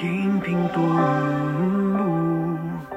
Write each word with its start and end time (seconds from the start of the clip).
Quem 0.00 0.40
pintou 0.40 0.82
o 0.82 0.94
mundo, 1.58 2.88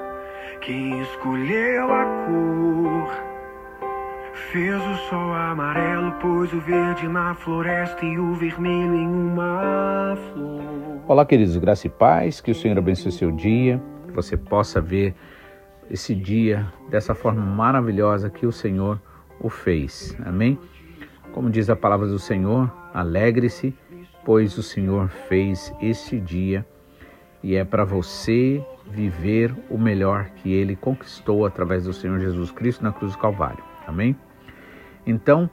quem 0.61 1.01
escolheu 1.01 1.93
a 1.93 2.05
cor. 2.25 3.11
Fez 4.53 4.81
o 4.81 4.95
sol 5.09 5.33
amarelo, 5.33 6.13
pôs 6.21 6.53
o 6.53 6.61
verde 6.61 7.05
na 7.09 7.35
floresta 7.35 8.05
e 8.05 8.17
o 8.17 8.33
vermelho 8.35 8.95
em 8.95 9.05
uma 9.05 10.15
flor. 10.15 11.01
Olá, 11.05 11.25
queridos, 11.25 11.57
graça 11.57 11.87
e 11.87 11.89
paz, 11.89 12.39
que 12.39 12.51
o 12.51 12.55
Senhor 12.55 12.77
abençoe 12.77 13.11
seu 13.11 13.31
dia, 13.31 13.81
que 14.07 14.13
você 14.13 14.37
possa 14.37 14.79
ver 14.79 15.13
esse 15.91 16.15
dia 16.15 16.71
dessa 16.89 17.13
forma 17.13 17.41
maravilhosa 17.41 18.29
que 18.29 18.45
o 18.45 18.51
Senhor 18.53 18.97
o 19.41 19.49
fez. 19.49 20.15
Amém? 20.25 20.57
Como 21.33 21.49
diz 21.49 21.69
a 21.69 21.75
palavra 21.75 22.07
do 22.07 22.17
Senhor, 22.17 22.71
alegre-se, 22.93 23.75
pois 24.23 24.57
o 24.57 24.63
Senhor 24.63 25.09
fez 25.09 25.75
esse 25.81 26.17
dia 26.17 26.65
e 27.43 27.55
é 27.55 27.65
para 27.65 27.83
você 27.83 28.65
viver 28.89 29.53
o 29.69 29.77
melhor 29.77 30.29
que 30.37 30.51
ele 30.53 30.75
conquistou 30.75 31.45
através 31.45 31.83
do 31.83 31.93
Senhor 31.93 32.19
Jesus 32.19 32.51
Cristo 32.51 32.83
na 32.83 32.91
cruz 32.91 33.11
do 33.11 33.17
Calvário. 33.17 33.63
Amém? 33.85 34.15
Então, 35.05 35.49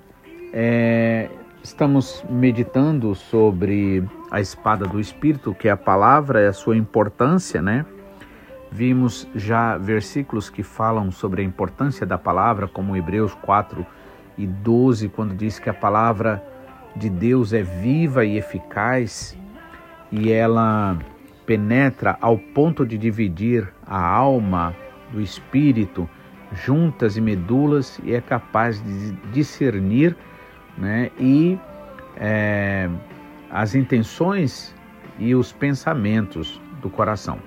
é, 0.52 1.28
estamos 1.62 2.24
meditando 2.30 3.14
sobre 3.14 4.04
a 4.30 4.40
espada 4.40 4.86
do 4.86 5.00
Espírito, 5.00 5.52
que 5.52 5.68
é 5.68 5.70
a 5.70 5.76
palavra, 5.76 6.42
e 6.42 6.46
a 6.46 6.52
sua 6.52 6.76
importância, 6.76 7.60
né? 7.60 7.84
Vimos 8.70 9.28
já 9.34 9.76
versículos 9.76 10.48
que 10.48 10.62
falam 10.62 11.10
sobre 11.10 11.42
a 11.42 11.44
importância 11.44 12.06
da 12.06 12.16
palavra, 12.16 12.68
como 12.68 12.96
Hebreus 12.96 13.34
4 13.34 13.84
e 14.38 14.46
12, 14.46 15.08
quando 15.08 15.34
diz 15.34 15.58
que 15.58 15.68
a 15.68 15.74
palavra 15.74 16.42
de 16.94 17.10
Deus 17.10 17.52
é 17.52 17.62
viva 17.62 18.24
e 18.24 18.36
eficaz 18.36 19.36
e 20.10 20.30
ela 20.30 20.96
penetra 21.50 22.16
ao 22.20 22.38
ponto 22.38 22.86
de 22.86 22.96
dividir 22.96 23.68
a 23.84 24.00
alma 24.00 24.72
do 25.12 25.20
espírito 25.20 26.08
juntas 26.52 27.16
e 27.16 27.20
medulas 27.20 28.00
e 28.04 28.14
é 28.14 28.20
capaz 28.20 28.80
de 28.80 29.10
discernir 29.32 30.16
né, 30.78 31.10
e 31.18 31.58
é, 32.16 32.88
as 33.50 33.74
intenções 33.74 34.72
e 35.18 35.34
os 35.34 35.52
pensamentos 35.52 36.60
do 36.80 36.88
coração. 36.88 37.40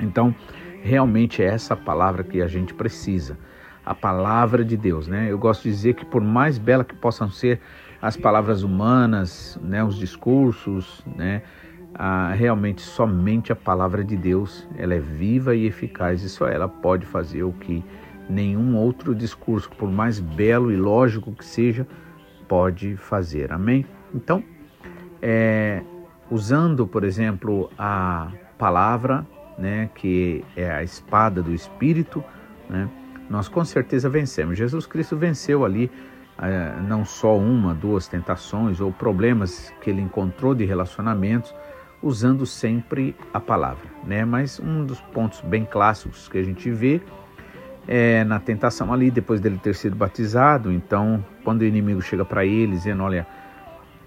Então, 0.00 0.34
realmente 0.82 1.42
é 1.42 1.46
essa 1.46 1.76
palavra 1.76 2.24
que 2.24 2.40
a 2.40 2.46
gente 2.46 2.72
precisa, 2.72 3.36
a 3.84 3.94
palavra 3.94 4.64
de 4.64 4.78
Deus, 4.78 5.06
né? 5.06 5.26
Eu 5.30 5.38
gosto 5.38 5.64
de 5.64 5.68
dizer 5.68 5.92
que 5.92 6.06
por 6.06 6.22
mais 6.22 6.56
bela 6.56 6.84
que 6.84 6.94
possam 6.94 7.30
ser 7.30 7.60
as 8.00 8.16
palavras 8.16 8.62
humanas, 8.62 9.60
né, 9.62 9.84
os 9.84 9.98
discursos, 9.98 11.04
né, 11.14 11.42
ah, 12.02 12.32
realmente 12.32 12.80
somente 12.80 13.52
a 13.52 13.54
palavra 13.54 14.02
de 14.02 14.16
Deus, 14.16 14.66
ela 14.78 14.94
é 14.94 14.98
viva 14.98 15.54
e 15.54 15.66
eficaz 15.66 16.22
e 16.22 16.30
só 16.30 16.48
ela 16.48 16.66
pode 16.66 17.04
fazer 17.04 17.42
o 17.42 17.52
que 17.52 17.84
nenhum 18.26 18.74
outro 18.74 19.14
discurso, 19.14 19.68
por 19.76 19.90
mais 19.90 20.18
belo 20.18 20.72
e 20.72 20.76
lógico 20.76 21.30
que 21.30 21.44
seja, 21.44 21.86
pode 22.48 22.96
fazer. 22.96 23.52
Amém? 23.52 23.84
Então, 24.14 24.42
é, 25.20 25.82
usando, 26.30 26.86
por 26.86 27.04
exemplo, 27.04 27.70
a 27.78 28.32
palavra, 28.56 29.26
né, 29.58 29.90
que 29.94 30.42
é 30.56 30.70
a 30.70 30.82
espada 30.82 31.42
do 31.42 31.52
Espírito, 31.52 32.24
né, 32.66 32.88
nós 33.28 33.46
com 33.46 33.62
certeza 33.62 34.08
vencemos. 34.08 34.56
Jesus 34.56 34.86
Cristo 34.86 35.18
venceu 35.18 35.66
ali 35.66 35.90
é, 36.38 36.80
não 36.80 37.04
só 37.04 37.36
uma, 37.36 37.74
duas 37.74 38.08
tentações 38.08 38.80
ou 38.80 38.90
problemas 38.90 39.70
que 39.82 39.90
ele 39.90 40.00
encontrou 40.00 40.54
de 40.54 40.64
relacionamentos, 40.64 41.54
usando 42.02 42.46
sempre 42.46 43.14
a 43.32 43.40
palavra, 43.40 43.84
né? 44.04 44.24
Mas 44.24 44.58
um 44.58 44.84
dos 44.84 45.00
pontos 45.00 45.40
bem 45.40 45.64
clássicos 45.64 46.28
que 46.28 46.38
a 46.38 46.42
gente 46.42 46.70
vê 46.70 47.00
é, 47.86 48.24
na 48.24 48.38
tentação 48.38 48.92
ali, 48.92 49.10
depois 49.10 49.40
dele 49.40 49.58
ter 49.62 49.74
sido 49.74 49.96
batizado. 49.96 50.72
Então, 50.72 51.24
quando 51.44 51.62
o 51.62 51.64
inimigo 51.64 52.00
chega 52.00 52.24
para 52.24 52.44
ele, 52.44 52.72
dizendo: 52.72 53.02
Olha, 53.02 53.26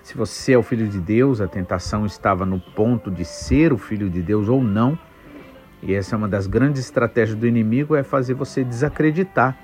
se 0.01 0.17
você 0.17 0.53
é 0.53 0.57
o 0.57 0.63
filho 0.63 0.87
de 0.87 0.99
Deus, 0.99 1.41
a 1.41 1.47
tentação 1.47 2.05
estava 2.05 2.45
no 2.45 2.59
ponto 2.59 3.11
de 3.11 3.25
ser 3.25 3.71
o 3.73 3.77
filho 3.77 4.09
de 4.09 4.21
Deus 4.21 4.47
ou 4.49 4.63
não. 4.63 4.97
E 5.81 5.93
essa 5.93 6.15
é 6.15 6.17
uma 6.17 6.29
das 6.29 6.47
grandes 6.47 6.81
estratégias 6.81 7.37
do 7.37 7.45
inimigo: 7.45 7.95
é 7.95 8.03
fazer 8.03 8.33
você 8.33 8.63
desacreditar 8.63 9.57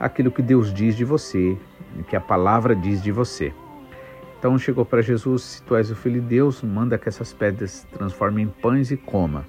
aquilo 0.00 0.30
que 0.30 0.42
Deus 0.42 0.72
diz 0.72 0.96
de 0.96 1.04
você, 1.04 1.56
que 2.08 2.16
a 2.16 2.20
palavra 2.20 2.74
diz 2.74 3.02
de 3.02 3.12
você. 3.12 3.52
Então 4.38 4.58
chegou 4.58 4.84
para 4.84 5.02
Jesus: 5.02 5.42
Se 5.42 5.62
tu 5.62 5.76
és 5.76 5.90
o 5.90 5.96
filho 5.96 6.20
de 6.20 6.26
Deus, 6.26 6.62
manda 6.62 6.98
que 6.98 7.08
essas 7.08 7.32
pedras 7.32 7.86
transformem 7.92 8.46
em 8.46 8.48
pães 8.48 8.90
e 8.90 8.96
coma. 8.96 9.44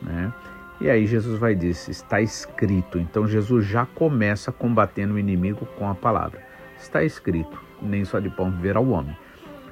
Né? 0.00 0.32
E 0.80 0.90
aí 0.90 1.06
Jesus 1.06 1.38
vai 1.38 1.54
dizer, 1.54 1.92
está 1.92 2.20
escrito. 2.20 2.98
Então 2.98 3.26
Jesus 3.26 3.64
já 3.64 3.86
começa 3.86 4.50
combatendo 4.50 5.14
o 5.14 5.18
inimigo 5.18 5.64
com 5.78 5.88
a 5.88 5.94
palavra. 5.94 6.40
Está 6.76 7.04
escrito, 7.04 7.56
nem 7.80 8.04
só 8.04 8.18
de 8.18 8.28
pão 8.28 8.50
viverá 8.50 8.80
o 8.80 8.90
homem. 8.90 9.16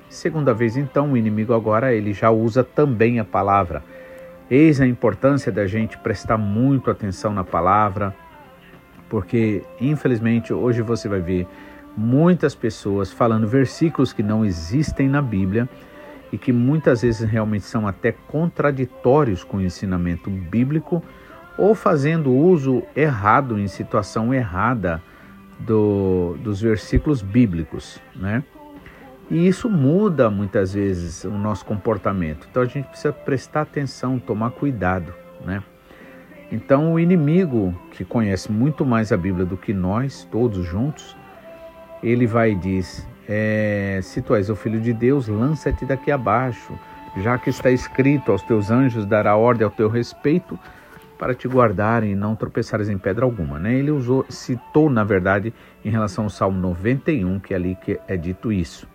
Segunda 0.09 0.55
vez 0.55 0.77
então, 0.77 1.13
o 1.13 1.17
inimigo 1.17 1.53
agora 1.53 1.93
ele 1.93 2.13
já 2.13 2.31
usa 2.31 2.63
também 2.63 3.19
a 3.19 3.25
palavra. 3.25 3.83
Eis 4.49 4.81
a 4.81 4.87
importância 4.87 5.51
da 5.51 5.67
gente 5.67 5.99
prestar 5.99 6.37
muito 6.37 6.91
atenção 6.91 7.33
na 7.33 7.43
palavra, 7.43 8.15
porque 9.09 9.65
infelizmente 9.81 10.53
hoje 10.53 10.83
você 10.83 11.09
vai 11.09 11.21
ver 11.21 11.47
muitas 11.97 12.55
pessoas 12.55 13.13
falando 13.13 13.47
versículos 13.47 14.13
que 14.13 14.23
não 14.23 14.45
existem 14.45 15.09
na 15.09 15.21
Bíblia 15.21 15.69
e 16.33 16.39
que 16.39 16.53
muitas 16.53 17.03
vezes 17.03 17.29
realmente 17.29 17.65
são 17.65 17.87
até 17.87 18.13
contraditórios 18.13 19.43
com 19.43 19.59
o 19.59 19.61
ensinamento 19.61 20.31
bíblico 20.31 21.03
ou 21.59 21.75
fazendo 21.75 22.33
uso 22.33 22.83
errado, 22.95 23.59
em 23.59 23.69
situação 23.69 24.33
errada 24.33 25.03
do, 25.59 26.37
dos 26.43 26.61
versículos 26.61 27.21
bíblicos, 27.21 28.01
né? 28.15 28.43
E 29.31 29.47
isso 29.47 29.69
muda 29.69 30.29
muitas 30.29 30.75
vezes 30.75 31.23
o 31.25 31.31
nosso 31.31 31.65
comportamento. 31.65 32.49
Então 32.51 32.63
a 32.63 32.67
gente 32.67 32.89
precisa 32.89 33.13
prestar 33.13 33.63
atenção, 33.63 34.19
tomar 34.19 34.51
cuidado, 34.51 35.13
né? 35.45 35.63
Então 36.51 36.95
o 36.95 36.99
inimigo, 36.99 37.79
que 37.93 38.05
conhece 38.05 38.51
muito 38.51 38.85
mais 38.85 39.13
a 39.13 39.17
Bíblia 39.17 39.47
do 39.47 39.57
que 39.57 39.73
nós, 39.73 40.27
todos 40.33 40.65
juntos, 40.67 41.17
ele 42.03 42.27
vai 42.27 42.53
e 42.53 42.55
diz: 42.55 43.07
é, 43.29 44.01
se 44.03 44.21
tu 44.21 44.35
és 44.35 44.51
o 44.51 44.57
filho 44.57 44.81
de 44.81 44.93
Deus, 44.93 45.29
lança-te 45.29 45.85
daqui 45.85 46.11
abaixo, 46.11 46.79
já 47.19 47.39
que 47.39 47.51
está 47.51 47.71
escrito: 47.71 48.33
aos 48.33 48.43
teus 48.43 48.71
anjos 48.71 49.07
dará 49.07 49.37
ordem 49.37 49.65
ao 49.65 49.71
teu 49.71 49.89
respeito 49.89 50.59
para 51.19 51.35
te 51.35 51.47
guardarem 51.47 52.13
e 52.13 52.17
não 52.17 52.35
tropeçares 52.35 52.89
em 52.89 52.97
pedra 52.97 53.27
alguma. 53.27 53.59
Né? 53.59 53.75
Ele 53.75 53.91
usou, 53.91 54.25
citou, 54.29 54.89
na 54.89 55.05
verdade, 55.05 55.53
em 55.85 55.91
relação 55.91 56.25
ao 56.25 56.31
Salmo 56.31 56.59
91, 56.59 57.39
que 57.41 57.53
é 57.53 57.57
ali 57.57 57.77
que 57.77 58.01
é 58.09 58.17
dito 58.17 58.51
isso. 58.51 58.89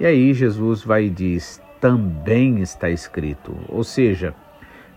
E 0.00 0.04
aí 0.04 0.34
Jesus 0.34 0.82
vai 0.82 1.04
e 1.04 1.10
diz: 1.10 1.62
também 1.80 2.60
está 2.60 2.90
escrito. 2.90 3.56
Ou 3.68 3.84
seja, 3.84 4.34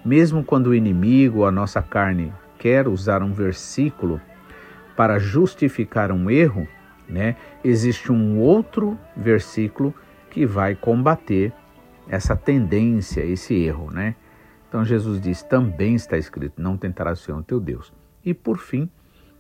mesmo 0.04 0.44
quando 0.44 0.68
o 0.68 0.76
inimigo, 0.76 1.46
a 1.46 1.52
nossa 1.52 1.82
carne, 1.82 2.34
quer 2.58 2.88
usar 2.88 3.22
um 3.22 3.32
versículo 3.32 4.20
para 4.96 5.20
justificar 5.20 6.12
um 6.12 6.30
erro, 6.30 6.68
né? 7.10 7.36
Existe 7.64 8.12
um 8.12 8.40
outro 8.40 8.98
versículo 9.16 9.94
que 10.30 10.46
vai 10.46 10.76
combater 10.76 11.52
essa 12.08 12.36
tendência, 12.36 13.22
esse 13.22 13.54
erro, 13.56 13.92
né? 13.92 14.16
Então 14.68 14.86
Jesus 14.86 15.20
diz: 15.20 15.42
também 15.44 15.96
está 15.96 16.18
escrito: 16.18 16.62
não 16.62 16.78
tentarás 16.78 17.20
o 17.20 17.24
Senhor 17.24 17.44
teu 17.44 17.60
Deus. 17.60 17.92
E 18.24 18.34
por 18.34 18.58
fim, 18.58 18.90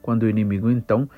quando 0.02 0.24
o 0.24 0.30
inimigo 0.30 0.70
então 0.70 1.10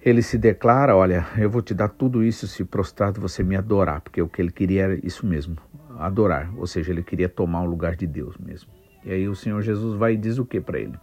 ele 0.00 0.22
se 0.22 0.38
declara: 0.38 0.96
Olha, 0.96 1.26
eu 1.36 1.50
vou 1.50 1.60
te 1.62 1.74
dar 1.74 1.88
tudo 1.88 2.22
isso 2.22 2.46
se 2.46 2.64
prostrado 2.64 3.20
você 3.20 3.42
me 3.42 3.56
adorar, 3.56 4.00
porque 4.00 4.22
o 4.22 4.28
que 4.28 4.40
ele 4.40 4.50
queria 4.50 4.84
era 4.84 5.06
isso 5.06 5.26
mesmo, 5.26 5.56
adorar, 5.98 6.50
ou 6.56 6.66
seja, 6.66 6.90
ele 6.92 7.02
queria 7.02 7.28
tomar 7.28 7.62
o 7.62 7.66
lugar 7.66 7.96
de 7.96 8.06
Deus 8.06 8.36
mesmo. 8.38 8.70
E 9.04 9.12
aí 9.12 9.28
o 9.28 9.34
Senhor 9.34 9.60
Jesus 9.62 9.96
vai 9.96 10.14
e 10.14 10.16
diz 10.16 10.38
o 10.38 10.44
que 10.44 10.60
para 10.60 10.78
ele? 10.78 10.94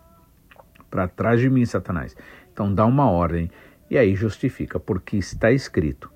Para 0.89 1.07
trás 1.07 1.39
de 1.39 1.50
mim, 1.50 1.66
Satanás. 1.66 2.16
Então 2.51 2.74
dá 2.74 2.86
uma 2.86 3.10
ordem 3.10 3.51
e 3.89 3.98
aí 3.98 4.16
justifica, 4.16 4.80
porque 4.80 5.18
está 5.18 5.51
escrito: 5.51 6.12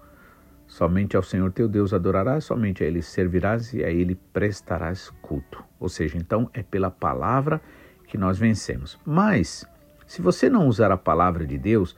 somente 0.68 1.16
ao 1.16 1.24
Senhor 1.24 1.52
teu 1.52 1.68
Deus 1.68 1.94
adorarás, 1.94 2.46
somente 2.46 2.84
a 2.84 2.88
Ele 2.88 3.02
servirás 3.02 3.74
e 3.74 3.84
a 3.84 3.90
Ele 3.90 4.16
prestarás 4.34 5.10
culto. 5.22 5.64
Ou 5.80 5.90
seja, 5.90 6.18
então 6.18 6.50
é 6.54 6.62
pela 6.62 6.92
palavra 6.92 7.62
que 8.08 8.18
nós 8.18 8.38
vencemos. 8.38 9.00
Mas, 9.06 9.66
se 10.06 10.22
você 10.22 10.50
não 10.50 10.68
usar 10.68 10.92
a 10.92 10.98
palavra 10.98 11.46
de 11.46 11.58
Deus, 11.58 11.96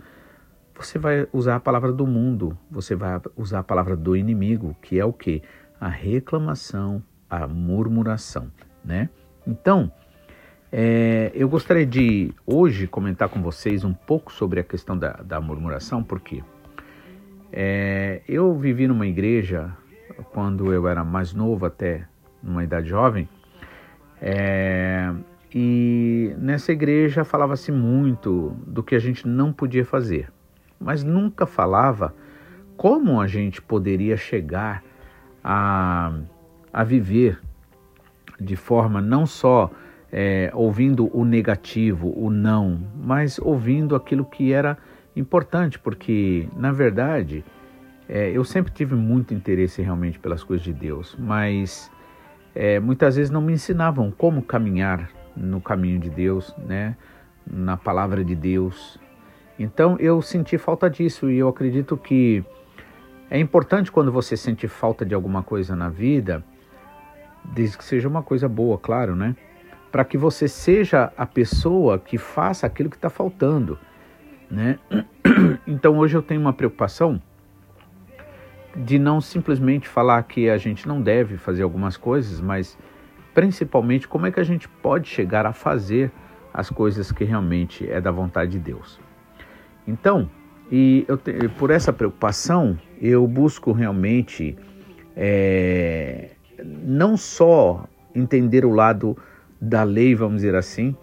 você 0.76 0.98
vai 0.98 1.28
usar 1.32 1.56
a 1.56 1.60
palavra 1.60 1.92
do 1.92 2.06
mundo, 2.06 2.58
você 2.70 2.96
vai 2.96 3.20
usar 3.36 3.60
a 3.60 3.64
palavra 3.64 3.96
do 3.96 4.16
inimigo, 4.16 4.76
que 4.82 5.00
é 5.00 5.06
o 5.06 5.14
que? 5.14 5.42
A 5.80 5.88
reclamação, 5.88 7.04
a 7.30 7.48
murmuração, 7.48 8.52
né? 8.84 9.10
Então, 9.46 9.92
é, 10.76 11.32
eu 11.36 11.48
gostaria 11.48 11.86
de 11.86 12.34
hoje 12.48 12.88
comentar 12.88 13.30
com 13.30 13.44
vocês 13.44 13.84
um 13.84 13.94
pouco 13.94 14.34
sobre 14.34 14.60
a 14.60 14.64
questão 14.64 14.98
da, 14.98 15.12
da 15.24 15.40
murmuração, 15.40 16.04
porque 16.04 16.44
é, 17.52 18.24
eu 18.28 18.56
vivi 18.58 18.88
numa 18.88 19.06
igreja 19.06 19.72
quando 20.32 20.74
eu 20.74 20.88
era 20.88 21.04
mais 21.04 21.32
novo, 21.32 21.68
até 21.68 22.08
numa 22.42 22.64
idade 22.64 22.90
jovem, 22.90 23.30
É, 24.20 25.14
e 25.54 26.34
nessa 26.40 26.72
igreja 26.72 27.24
falava-se 27.24 27.72
muito 27.72 28.58
do 28.66 28.82
que 28.82 28.96
a 28.96 29.00
gente 29.00 29.28
não 29.28 29.54
podia 29.54 29.86
fazer, 29.86 30.32
mas 30.80 31.04
nunca 31.04 31.46
falava 31.46 32.16
como 32.76 33.22
a 33.22 33.28
gente 33.28 33.62
poderia 33.62 34.18
chegar 34.18 34.82
a, 35.44 36.14
a 36.72 36.84
viver 36.84 37.40
de 38.40 38.56
forma 38.56 39.02
não 39.02 39.26
só 39.26 39.70
é, 40.16 40.52
ouvindo 40.54 41.10
o 41.12 41.26
negativo, 41.26 42.14
o 42.16 42.30
não, 42.30 42.80
mas 42.96 43.40
ouvindo 43.40 43.96
aquilo 43.96 44.24
que 44.24 44.54
era 44.54 44.78
importante, 45.16 45.80
porque 45.80 46.48
na 46.56 46.72
verdade 46.72 47.44
é, 48.08 48.30
eu 48.30 48.44
sempre 48.44 48.72
tive 48.72 48.94
muito 48.94 49.34
interesse 49.34 49.82
realmente 49.82 50.20
pelas 50.20 50.44
coisas 50.44 50.64
de 50.64 50.72
Deus, 50.72 51.16
mas 51.18 51.92
é, 52.54 52.80
muitas 52.80 53.16
vezes 53.16 53.32
não 53.32 53.42
me 53.42 53.54
ensinavam 53.54 54.12
como 54.12 54.44
caminhar 54.44 55.10
no 55.36 55.60
caminho 55.60 55.98
de 55.98 56.12
Deus, 56.12 56.56
né, 56.60 56.96
na 57.48 57.76
palavra 57.76 58.24
de 58.24 58.36
Deus. 58.36 59.00
Então 59.58 59.98
eu 60.00 60.22
senti 60.22 60.60
falta 60.60 60.88
disso 60.92 61.32
e 61.32 61.40
eu 61.40 61.48
acredito 61.48 61.98
que 61.98 62.46
é 63.32 63.40
importante 63.40 63.92
quando 63.92 64.12
você 64.12 64.38
sente 64.38 64.68
falta 64.68 65.04
de 65.04 65.16
alguma 65.16 65.42
coisa 65.42 65.76
na 65.76 65.90
vida, 65.90 66.44
desde 67.44 67.80
que 67.80 67.84
seja 67.84 68.08
uma 68.08 68.22
coisa 68.22 68.48
boa, 68.48 68.78
claro, 68.78 69.16
né? 69.16 69.36
Para 69.94 70.04
que 70.04 70.18
você 70.18 70.48
seja 70.48 71.14
a 71.16 71.24
pessoa 71.24 72.00
que 72.00 72.18
faça 72.18 72.66
aquilo 72.66 72.90
que 72.90 72.96
está 72.96 73.12
faltando, 73.12 73.78
né? 74.50 74.80
Então 75.68 76.00
hoje 76.00 76.18
eu 76.18 76.24
tenho 76.24 76.42
uma 76.42 76.52
preocupação 76.52 77.22
de 78.76 78.98
não 78.98 79.22
simplesmente 79.22 79.88
falar 79.88 80.24
que 80.24 80.50
a 80.50 80.58
gente 80.58 80.88
não 80.88 81.00
deve 81.00 81.38
fazer 81.38 81.62
algumas 81.62 81.96
coisas, 81.96 82.42
mas 82.42 82.76
principalmente 83.36 84.08
como 84.08 84.26
é 84.26 84.32
que 84.32 84.40
a 84.40 84.44
gente 84.44 84.68
pode 84.68 85.08
chegar 85.08 85.46
a 85.46 85.54
fazer 85.54 86.12
as 86.52 86.72
coisas 86.72 87.12
que 87.12 87.24
realmente 87.24 87.88
é 87.88 88.02
da 88.02 88.10
vontade 88.10 88.54
de 88.54 88.60
Deus. 88.60 89.00
Então, 89.88 90.28
e 90.72 91.06
eu 91.08 91.18
te, 91.18 91.34
por 91.50 91.70
essa 91.70 91.94
preocupação, 91.94 92.80
eu 93.00 93.28
busco 93.28 93.72
realmente 93.72 94.58
é, 95.16 96.32
não 96.64 97.16
só 97.16 97.86
entender 98.16 98.66
o 98.66 98.72
lado 98.72 99.16
da 99.64 99.84
lei, 99.84 100.14
vamos 100.14 100.42
dizer 100.42 100.56
assim, 100.56 100.96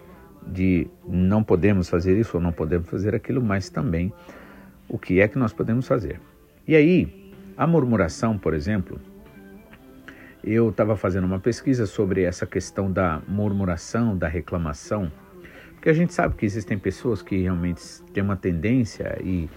de 0.45 0.87
não 1.07 1.43
podemos 1.43 1.89
fazer 1.89 2.17
isso 2.19 2.37
ou 2.37 2.43
não 2.43 2.51
podemos 2.51 2.87
fazer 2.87 3.15
aquilo, 3.15 3.41
mas 3.41 3.69
também 3.69 4.13
o 4.87 4.99
que 4.99 5.19
é 5.19 5.27
que 5.27 5.37
nós 5.37 5.51
podemos 5.51 5.87
fazer. 5.87 6.19
E 6.67 6.75
aí, 6.75 7.33
a 7.57 7.65
murmuração, 7.65 8.37
por 8.37 8.53
exemplo, 8.53 8.99
eu 10.43 10.69
estava 10.69 10.95
fazendo 10.95 11.25
uma 11.25 11.39
pesquisa 11.39 11.87
sobre 11.87 12.21
essa 12.21 12.45
questão 12.45 12.91
da 12.91 13.21
murmuração, 13.27 14.15
da 14.15 14.27
reclamação, 14.27 15.11
porque 15.73 15.89
a 15.89 15.93
gente 15.93 16.13
sabe 16.13 16.35
que 16.35 16.45
existem 16.45 16.77
pessoas 16.77 17.23
que 17.23 17.41
realmente 17.41 17.81
têm 18.13 18.21
uma 18.21 18.35
tendência 18.35 19.17
e, 19.23 19.49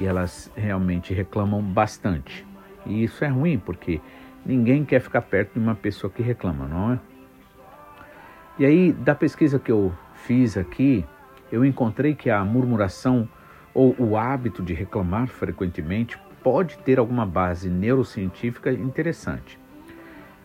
e 0.00 0.06
elas 0.06 0.50
realmente 0.56 1.12
reclamam 1.12 1.60
bastante. 1.62 2.46
E 2.86 3.04
isso 3.04 3.22
é 3.22 3.28
ruim, 3.28 3.58
porque 3.58 4.00
ninguém 4.46 4.82
quer 4.82 5.00
ficar 5.00 5.20
perto 5.20 5.54
de 5.54 5.58
uma 5.58 5.74
pessoa 5.74 6.10
que 6.10 6.22
reclama, 6.22 6.66
não 6.66 6.92
é? 6.94 7.00
E 8.58 8.64
aí, 8.64 8.90
da 8.90 9.14
pesquisa 9.14 9.58
que 9.58 9.70
eu 9.70 9.92
fiz 10.14 10.56
aqui, 10.56 11.04
eu 11.52 11.62
encontrei 11.62 12.14
que 12.14 12.30
a 12.30 12.42
murmuração 12.42 13.28
ou 13.74 13.94
o 13.98 14.16
hábito 14.16 14.62
de 14.62 14.72
reclamar 14.72 15.26
frequentemente 15.26 16.18
pode 16.42 16.78
ter 16.78 16.98
alguma 16.98 17.26
base 17.26 17.68
neurocientífica 17.68 18.72
interessante. 18.72 19.58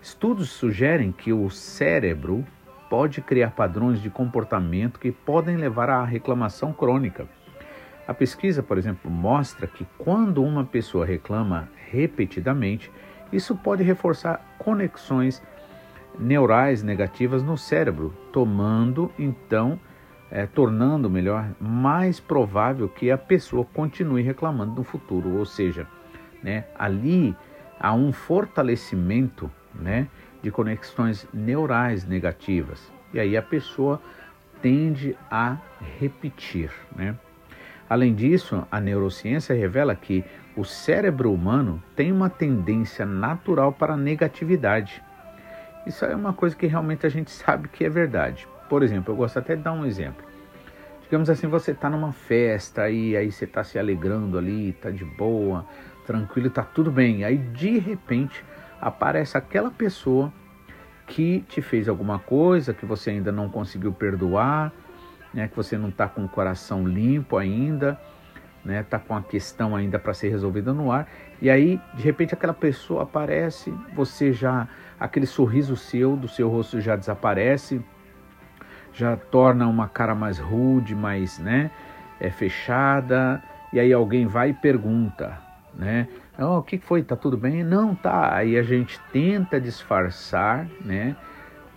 Estudos 0.01 0.49
sugerem 0.49 1.13
que 1.13 1.31
o 1.31 1.49
cérebro 1.49 2.45
pode 2.89 3.21
criar 3.21 3.51
padrões 3.51 4.01
de 4.01 4.09
comportamento 4.09 4.99
que 4.99 5.13
podem 5.13 5.55
levar 5.55 5.89
à 5.89 6.03
reclamação 6.03 6.73
crônica. 6.73 7.25
A 8.05 8.13
pesquisa, 8.13 8.61
por 8.61 8.77
exemplo, 8.77 9.09
mostra 9.09 9.67
que 9.67 9.87
quando 9.97 10.43
uma 10.43 10.65
pessoa 10.65 11.05
reclama 11.05 11.69
repetidamente, 11.89 12.91
isso 13.31 13.55
pode 13.55 13.83
reforçar 13.83 14.55
conexões 14.57 15.41
neurais 16.19 16.83
negativas 16.83 17.43
no 17.43 17.57
cérebro, 17.57 18.13
tomando 18.31 19.11
então, 19.17 19.79
é, 20.29 20.45
tornando 20.45 21.09
melhor, 21.09 21.49
mais 21.59 22.19
provável 22.19 22.87
que 22.87 23.11
a 23.11 23.17
pessoa 23.17 23.65
continue 23.65 24.21
reclamando 24.21 24.75
no 24.75 24.83
futuro. 24.83 25.37
Ou 25.37 25.45
seja, 25.45 25.87
né, 26.41 26.65
ali 26.77 27.35
há 27.79 27.93
um 27.93 28.11
fortalecimento 28.11 29.51
né, 29.73 30.07
de 30.41 30.51
conexões 30.51 31.27
neurais 31.33 32.05
negativas. 32.05 32.91
E 33.13 33.19
aí 33.19 33.35
a 33.35 33.41
pessoa 33.41 34.01
tende 34.61 35.17
a 35.29 35.57
repetir. 35.99 36.71
Né? 36.95 37.15
Além 37.89 38.13
disso, 38.13 38.65
a 38.71 38.79
neurociência 38.79 39.55
revela 39.55 39.95
que 39.95 40.23
o 40.55 40.63
cérebro 40.63 41.33
humano 41.33 41.81
tem 41.95 42.11
uma 42.11 42.29
tendência 42.29 43.05
natural 43.05 43.73
para 43.73 43.93
a 43.93 43.97
negatividade. 43.97 45.01
Isso 45.85 46.05
é 46.05 46.15
uma 46.15 46.33
coisa 46.33 46.55
que 46.55 46.67
realmente 46.67 47.05
a 47.05 47.09
gente 47.09 47.31
sabe 47.31 47.67
que 47.67 47.83
é 47.83 47.89
verdade. 47.89 48.47
Por 48.69 48.83
exemplo, 48.83 49.13
eu 49.13 49.17
gosto 49.17 49.39
até 49.39 49.55
de 49.55 49.63
dar 49.63 49.73
um 49.73 49.85
exemplo. 49.85 50.23
Digamos 51.03 51.29
assim, 51.29 51.47
você 51.47 51.71
está 51.71 51.89
numa 51.89 52.13
festa 52.13 52.89
e 52.89 53.17
aí 53.17 53.31
você 53.31 53.45
está 53.45 53.63
se 53.63 53.77
alegrando 53.77 54.37
ali, 54.37 54.69
está 54.69 54.89
de 54.89 55.03
boa, 55.03 55.65
tranquilo, 56.05 56.47
está 56.47 56.63
tudo 56.63 56.89
bem. 56.91 57.23
Aí 57.23 57.37
de 57.37 57.77
repente 57.79 58.45
aparece 58.79 59.37
aquela 59.37 59.69
pessoa 59.69 60.31
que 61.07 61.41
te 61.49 61.61
fez 61.61 61.89
alguma 61.89 62.19
coisa 62.19 62.73
que 62.73 62.85
você 62.85 63.09
ainda 63.09 63.31
não 63.31 63.49
conseguiu 63.49 63.91
perdoar, 63.91 64.71
né, 65.33 65.47
que 65.47 65.55
você 65.55 65.77
não 65.77 65.89
está 65.89 66.07
com 66.07 66.23
o 66.23 66.29
coração 66.29 66.87
limpo 66.87 67.37
ainda, 67.37 67.99
né, 68.63 68.83
tá 68.83 68.97
com 68.97 69.15
a 69.15 69.21
questão 69.21 69.75
ainda 69.75 69.99
para 69.99 70.13
ser 70.13 70.29
resolvida 70.29 70.73
no 70.73 70.91
ar, 70.91 71.07
e 71.41 71.49
aí 71.49 71.81
de 71.95 72.03
repente 72.03 72.33
aquela 72.33 72.53
pessoa 72.53 73.03
aparece, 73.03 73.73
você 73.93 74.31
já 74.31 74.67
aquele 75.01 75.25
sorriso 75.25 75.75
seu 75.75 76.15
do 76.15 76.27
seu 76.27 76.48
rosto 76.48 76.80
já 76.80 76.95
desaparece, 76.95 77.83
já 78.94 79.18
torna 79.18 79.68
uma 79.68 79.88
cara 79.88 80.13
mais 80.13 80.38
rude, 80.38 80.94
mais, 80.94 81.39
né, 81.39 81.71
é 82.19 82.30
fechada, 82.30 83.42
e 83.74 83.80
aí 83.80 83.92
alguém 83.92 84.27
vai 84.27 84.51
e 84.51 84.53
pergunta, 84.53 85.39
né? 85.74 86.07
Oh, 86.38 86.57
o 86.57 86.63
que 86.63 86.77
foi? 86.77 87.01
Tá 87.01 87.15
tudo 87.15 87.38
bem? 87.38 87.63
Não, 87.63 87.95
tá. 87.95 88.36
Aí 88.36 88.57
a 88.57 88.63
gente 88.63 89.00
tenta 89.12 89.59
disfarçar, 89.59 90.68
né, 90.86 91.15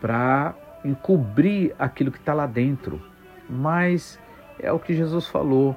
para 0.01 0.55
encobrir 0.85 1.75
aquilo 1.79 2.11
que 2.13 2.19
está 2.19 2.35
lá 2.35 2.47
dentro. 2.47 3.01
Mas 3.49 4.19
é 4.61 4.71
o 4.71 4.79
que 4.79 4.95
Jesus 4.95 5.27
falou. 5.29 5.75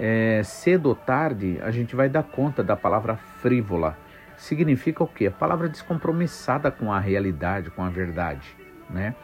É, 0.00 0.42
cedo 0.44 0.86
ou 0.90 0.94
tarde 0.94 1.58
a 1.60 1.72
gente 1.72 1.96
vai 1.96 2.08
dar 2.08 2.22
conta 2.22 2.62
da 2.62 2.76
palavra 2.76 3.16
frívola. 3.16 3.96
Significa 4.38 5.02
o 5.02 5.06
quê? 5.06 5.26
A 5.26 5.32
palavra 5.32 5.68
descompromissada 5.68 6.70
com 6.70 6.92
a 6.92 7.00
realidade, 7.00 7.70
com 7.70 7.82
a 7.82 7.90
verdade, 7.90 8.56
né? 8.88 9.14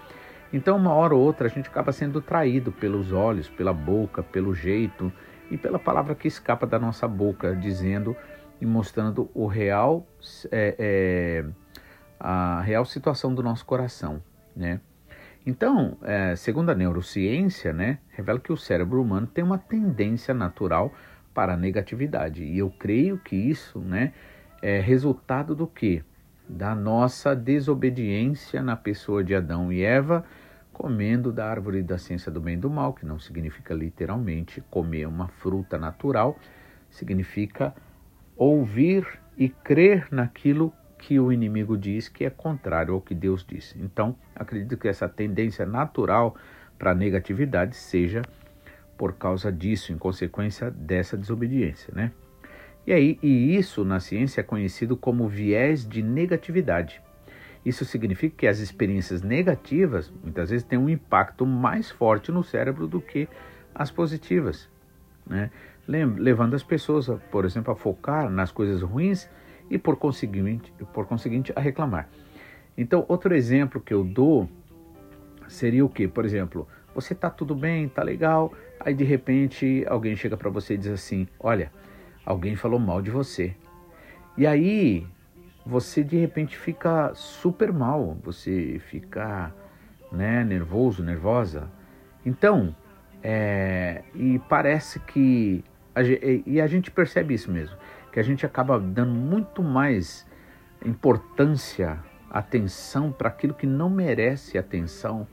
Então, 0.53 0.77
uma 0.77 0.93
hora 0.93 1.15
ou 1.15 1.23
outra, 1.23 1.47
a 1.47 1.51
gente 1.51 1.69
acaba 1.69 1.93
sendo 1.93 2.21
traído 2.21 2.71
pelos 2.71 3.13
olhos, 3.13 3.49
pela 3.49 3.73
boca, 3.73 4.23
pelo 4.23 4.55
jeito 4.55 5.13
e 5.51 5.57
pela 5.57 5.79
palavra 5.79 6.15
que 6.15 6.29
escapa 6.29 6.67
da 6.67 6.79
nossa 6.79 7.07
boca, 7.07 7.55
dizendo 7.55 8.17
e 8.61 8.67
mostrando 8.67 9.31
o 9.35 9.47
real, 9.47 10.07
é, 10.51 10.75
é, 10.79 11.45
a 12.19 12.61
real 12.61 12.85
situação 12.85 13.35
do 13.35 13.43
nosso 13.43 13.65
coração, 13.65 14.23
né? 14.55 14.81
Então, 15.47 15.97
é, 16.03 16.35
segundo 16.35 16.71
a 16.71 16.75
neurociência, 16.75 17.73
né, 17.73 17.99
revela 18.11 18.41
que 18.41 18.53
o 18.53 18.57
cérebro 18.57 19.01
humano 19.01 19.27
tem 19.27 19.45
uma 19.45 19.59
tendência 19.59 20.33
natural 20.33 20.93
para 21.35 21.55
a 21.55 21.57
negatividade. 21.57 22.43
E 22.43 22.59
eu 22.59 22.71
creio 22.71 23.19
que 23.19 23.37
isso, 23.37 23.79
né, 23.79 24.13
é 24.65 24.81
resultado 24.81 25.55
do 25.55 25.67
que? 25.67 26.03
Da 26.49 26.75
nossa 26.75 27.37
desobediência 27.37 28.63
na 28.63 28.75
pessoa 28.75 29.23
de 29.23 29.35
Adão 29.35 29.71
e 29.71 29.83
Eva, 29.83 30.25
comendo 30.73 31.31
da 31.31 31.47
árvore 31.47 31.83
da 31.83 31.99
ciência 31.99 32.33
do 32.33 32.41
bem 32.41 32.55
e 32.55 32.57
do 32.57 32.71
mal, 32.71 32.95
que 32.95 33.05
não 33.05 33.19
significa 33.19 33.75
literalmente 33.75 34.63
comer 34.71 35.07
uma 35.07 35.29
fruta 35.29 35.77
natural, 35.77 36.39
significa 36.89 37.75
ouvir 38.35 39.07
e 39.37 39.51
crer 39.51 40.09
naquilo 40.11 40.73
que 40.97 41.21
o 41.21 41.31
inimigo 41.31 41.77
diz 41.77 42.09
que 42.09 42.25
é 42.25 42.31
contrário 42.31 42.95
ao 42.95 43.03
que 43.03 43.15
Deus 43.15 43.45
disse. 43.47 43.79
Então, 43.79 44.17
acredito 44.35 44.79
que 44.79 44.89
essa 44.89 45.07
tendência 45.07 45.67
natural 45.67 46.37
para 46.79 46.93
a 46.93 46.95
negatividade 46.95 47.77
seja 47.77 48.23
por 48.97 49.13
causa 49.13 49.53
disso, 49.53 49.93
em 49.93 49.99
consequência 49.99 50.71
dessa 50.71 51.19
desobediência, 51.19 51.93
né? 51.95 52.13
E 52.87 52.93
aí, 52.93 53.19
e 53.23 53.57
isso 53.57 53.85
na 53.85 54.01
ciência 54.01 54.41
é 54.41 54.45
conhecido 54.45 54.97
como 54.97 55.29
viés 55.29 55.89
de 55.89 56.03
negatividade. 56.03 57.01
Isso 57.65 57.85
significa 57.85 58.37
que 58.37 58.47
as 58.47 58.59
experiências 58.59 59.23
negativas 59.23 60.13
muitas 60.23 60.51
vezes 60.51 60.67
têm 60.67 60.79
um 60.79 60.89
impacto 60.89 61.47
mais 61.47 61.91
forte 61.91 62.31
no 62.31 62.45
cérebro 62.45 62.87
do 62.87 63.01
que 63.01 63.27
as 63.75 63.91
positivas, 63.91 64.69
né? 65.27 65.51
levando 65.87 66.55
as 66.55 66.63
pessoas, 66.63 67.09
por 67.31 67.45
exemplo, 67.45 67.73
a 67.73 67.77
focar 67.77 68.31
nas 68.31 68.51
coisas 68.51 68.83
ruins 68.83 69.29
e 69.71 69.79
por 69.79 69.97
conseguinte, 69.97 70.73
por 70.93 71.07
conseguinte 71.07 71.53
a 71.55 71.61
reclamar. 71.61 72.09
Então, 72.77 73.05
outro 73.09 73.35
exemplo 73.35 73.81
que 73.81 73.93
eu 73.93 74.03
dou 74.03 74.49
seria 75.49 75.85
o 75.85 75.89
que? 75.89 76.09
Por 76.09 76.25
exemplo, 76.25 76.67
você 76.95 77.13
está 77.13 77.31
tudo 77.31 77.55
bem, 77.55 77.89
tá 77.89 78.03
legal, 78.03 78.53
aí 78.81 78.95
de 78.95 79.05
repente 79.05 79.85
alguém 79.89 80.17
chega 80.17 80.37
para 80.37 80.51
você 80.51 80.75
e 80.75 80.79
diz 80.79 80.89
assim: 80.89 81.29
Olha, 81.39 81.71
alguém 82.25 82.57
falou 82.57 82.79
mal 82.79 83.03
de 83.03 83.11
você. 83.11 83.55
E 84.37 84.47
aí 84.47 85.07
você 85.65 86.03
de 86.05 86.17
repente 86.17 86.57
fica 86.57 87.13
super 87.15 87.73
mal, 87.73 88.17
você 88.23 88.81
fica 88.91 89.53
né, 90.13 90.45
nervoso, 90.45 91.03
nervosa. 91.03 91.71
Então, 92.25 92.75
é, 93.23 94.03
e 94.15 94.39
parece 94.49 95.01
que. 95.01 95.65
A, 95.95 96.03
e 96.03 96.61
a 96.61 96.67
gente 96.67 96.91
percebe 96.91 97.35
isso 97.35 97.51
mesmo, 97.51 97.77
que 98.13 98.19
a 98.19 98.23
gente 98.23 98.45
acaba 98.45 98.79
dando 98.79 99.13
muito 99.13 99.63
mais 99.63 100.27
importância, 100.85 101.99
atenção 102.29 103.13
para 103.13 103.29
aquilo 103.29 103.55
que 103.55 103.67
não 103.67 103.89
merece 103.89 104.59
atenção 104.59 105.27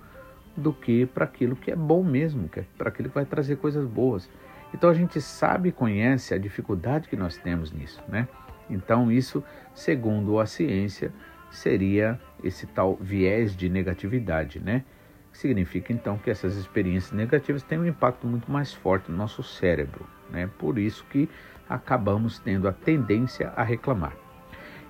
do 0.55 0.71
que 0.71 1.05
para 1.05 1.25
aquilo 1.25 1.55
que 1.55 1.71
é 1.71 1.75
bom 1.75 2.03
mesmo, 2.03 2.47
que 2.47 2.59
é 2.59 2.65
para 2.77 2.89
aquilo 2.89 3.09
que 3.09 3.15
vai 3.15 3.25
trazer 3.25 3.57
coisas 3.57 3.85
boas. 3.85 4.29
Então 4.73 4.89
a 4.89 4.93
gente 4.93 5.19
sabe 5.21 5.69
e 5.69 5.71
conhece 5.71 6.33
a 6.33 6.37
dificuldade 6.37 7.07
que 7.07 7.15
nós 7.15 7.37
temos 7.37 7.71
nisso, 7.71 8.01
né? 8.07 8.27
Então 8.69 9.11
isso, 9.11 9.43
segundo 9.73 10.39
a 10.39 10.45
ciência, 10.45 11.11
seria 11.49 12.19
esse 12.43 12.65
tal 12.65 12.95
viés 12.95 13.55
de 13.55 13.69
negatividade, 13.69 14.59
né? 14.59 14.83
Significa 15.31 15.91
então 15.93 16.17
que 16.17 16.29
essas 16.29 16.55
experiências 16.55 17.11
negativas 17.11 17.63
têm 17.63 17.79
um 17.79 17.85
impacto 17.85 18.25
muito 18.27 18.51
mais 18.51 18.73
forte 18.73 19.11
no 19.11 19.17
nosso 19.17 19.43
cérebro, 19.43 20.05
né? 20.29 20.49
Por 20.57 20.77
isso 20.77 21.05
que 21.09 21.29
acabamos 21.67 22.39
tendo 22.39 22.67
a 22.67 22.73
tendência 22.73 23.51
a 23.55 23.63
reclamar. 23.63 24.13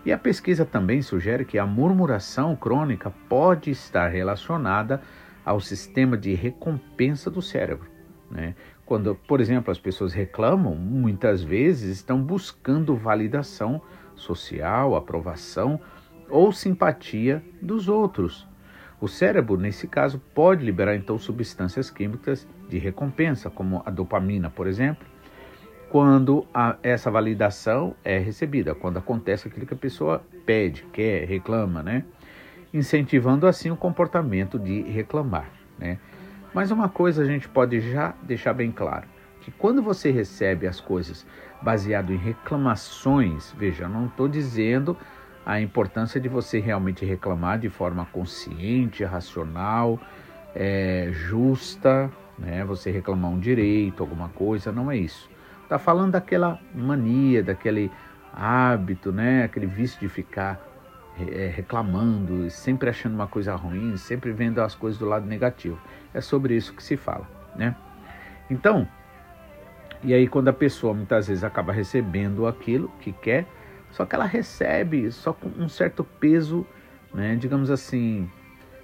E 0.04 0.12
a 0.12 0.18
pesquisa 0.18 0.66
também 0.66 1.02
sugere 1.02 1.46
que 1.46 1.60
a 1.60 1.66
murmuração 1.66 2.56
crônica 2.56 3.12
pode 3.30 3.70
estar 3.70 4.08
relacionada 4.08 5.02
ao 5.46 5.60
sistema 5.60 6.18
de 6.18 6.34
recompensa 6.34 7.30
do 7.30 7.42
cérebro. 7.42 7.88
Né? 8.30 8.56
Quando, 8.92 9.16
por 9.16 9.40
exemplo, 9.40 9.72
as 9.72 9.80
pessoas 9.80 10.12
reclamam, 10.12 10.76
muitas 10.76 11.42
vezes 11.42 11.96
estão 11.96 12.22
buscando 12.22 12.94
validação 12.94 13.82
social, 14.18 14.98
aprovação 14.98 15.80
ou 16.30 16.52
simpatia 16.52 17.42
dos 17.62 17.88
outros. 17.88 18.46
O 19.00 19.08
cérebro, 19.08 19.56
nesse 19.56 19.88
caso, 19.88 20.22
pode 20.36 20.66
liberar 20.66 20.94
então 20.94 21.18
substâncias 21.18 21.90
químicas 21.90 22.46
de 22.68 22.80
recompensa, 22.80 23.50
como 23.50 23.82
a 23.86 23.90
dopamina, 23.90 24.50
por 24.50 24.68
exemplo, 24.68 25.08
quando 25.90 26.46
a, 26.54 26.76
essa 26.84 27.10
validação 27.10 27.96
é 28.04 28.18
recebida, 28.18 28.76
quando 28.76 29.00
acontece 29.00 29.48
aquilo 29.48 29.66
que 29.66 29.74
a 29.74 29.78
pessoa 29.78 30.22
pede, 30.46 30.86
quer, 30.92 31.24
reclama, 31.30 31.82
né? 31.82 32.04
incentivando 32.74 33.48
assim 33.48 33.72
o 33.72 33.78
comportamento 33.78 34.60
de 34.60 34.82
reclamar. 34.82 35.50
Né? 35.80 35.98
Mas 36.54 36.72
uma 36.72 36.90
coisa 36.90 37.24
a 37.24 37.26
gente 37.26 37.48
pode 37.48 37.80
já 37.80 38.14
deixar 38.24 38.54
bem 38.54 38.72
claro, 38.72 39.08
que 39.42 39.52
quando 39.52 39.82
você 39.82 40.12
recebe 40.12 40.68
as 40.68 40.80
coisas 40.80 41.26
baseado 41.62 42.12
em 42.12 42.18
reclamações, 42.18 43.54
veja, 43.58 43.88
não 43.88 44.08
estou 44.08 44.28
dizendo 44.28 44.98
a 45.46 45.60
importância 45.60 46.20
de 46.20 46.30
você 46.30 46.60
realmente 46.60 47.06
reclamar 47.06 47.58
de 47.58 47.70
forma 47.70 48.06
consciente, 48.12 49.04
racional, 49.04 50.00
é, 50.54 51.10
justa, 51.12 52.12
né? 52.38 52.64
Você 52.66 52.92
reclamar 52.92 53.32
um 53.32 53.40
direito, 53.40 54.04
alguma 54.04 54.30
coisa, 54.30 54.72
não 54.72 54.92
é 54.92 54.98
isso. 54.98 55.30
Está 55.64 55.80
falando 55.80 56.12
daquela 56.12 56.60
mania, 56.76 57.42
daquele 57.42 57.90
hábito, 58.34 59.12
né? 59.12 59.44
Aquele 59.44 59.66
vício 59.66 60.00
de 60.00 60.10
ficar 60.10 60.60
reclamando, 61.54 62.50
sempre 62.50 62.90
achando 62.90 63.14
uma 63.14 63.28
coisa 63.28 63.56
ruim, 63.56 63.96
sempre 63.98 64.32
vendo 64.32 64.60
as 64.60 64.76
coisas 64.76 65.00
do 65.00 65.06
lado 65.06 65.26
negativo. 65.26 65.80
É 66.14 66.22
sobre 66.22 66.56
isso 66.56 66.74
que 66.74 66.84
se 66.84 66.98
fala, 66.98 67.28
né? 67.56 67.76
Então, 68.50 68.88
e 70.04 70.14
aí 70.14 70.28
quando 70.28 70.48
a 70.48 70.54
pessoa 70.54 70.94
muitas 70.94 71.28
vezes 71.28 71.44
acaba 71.44 71.72
recebendo 71.72 72.48
aquilo 72.48 72.90
que 73.00 73.12
quer, 73.12 73.46
só 73.92 74.06
que 74.06 74.16
ela 74.16 74.26
recebe 74.26 75.12
só 75.12 75.34
com 75.34 75.48
um 75.50 75.70
certo 75.70 76.04
peso, 76.04 76.66
né, 77.14 77.36
digamos 77.36 77.70
assim, 77.70 78.30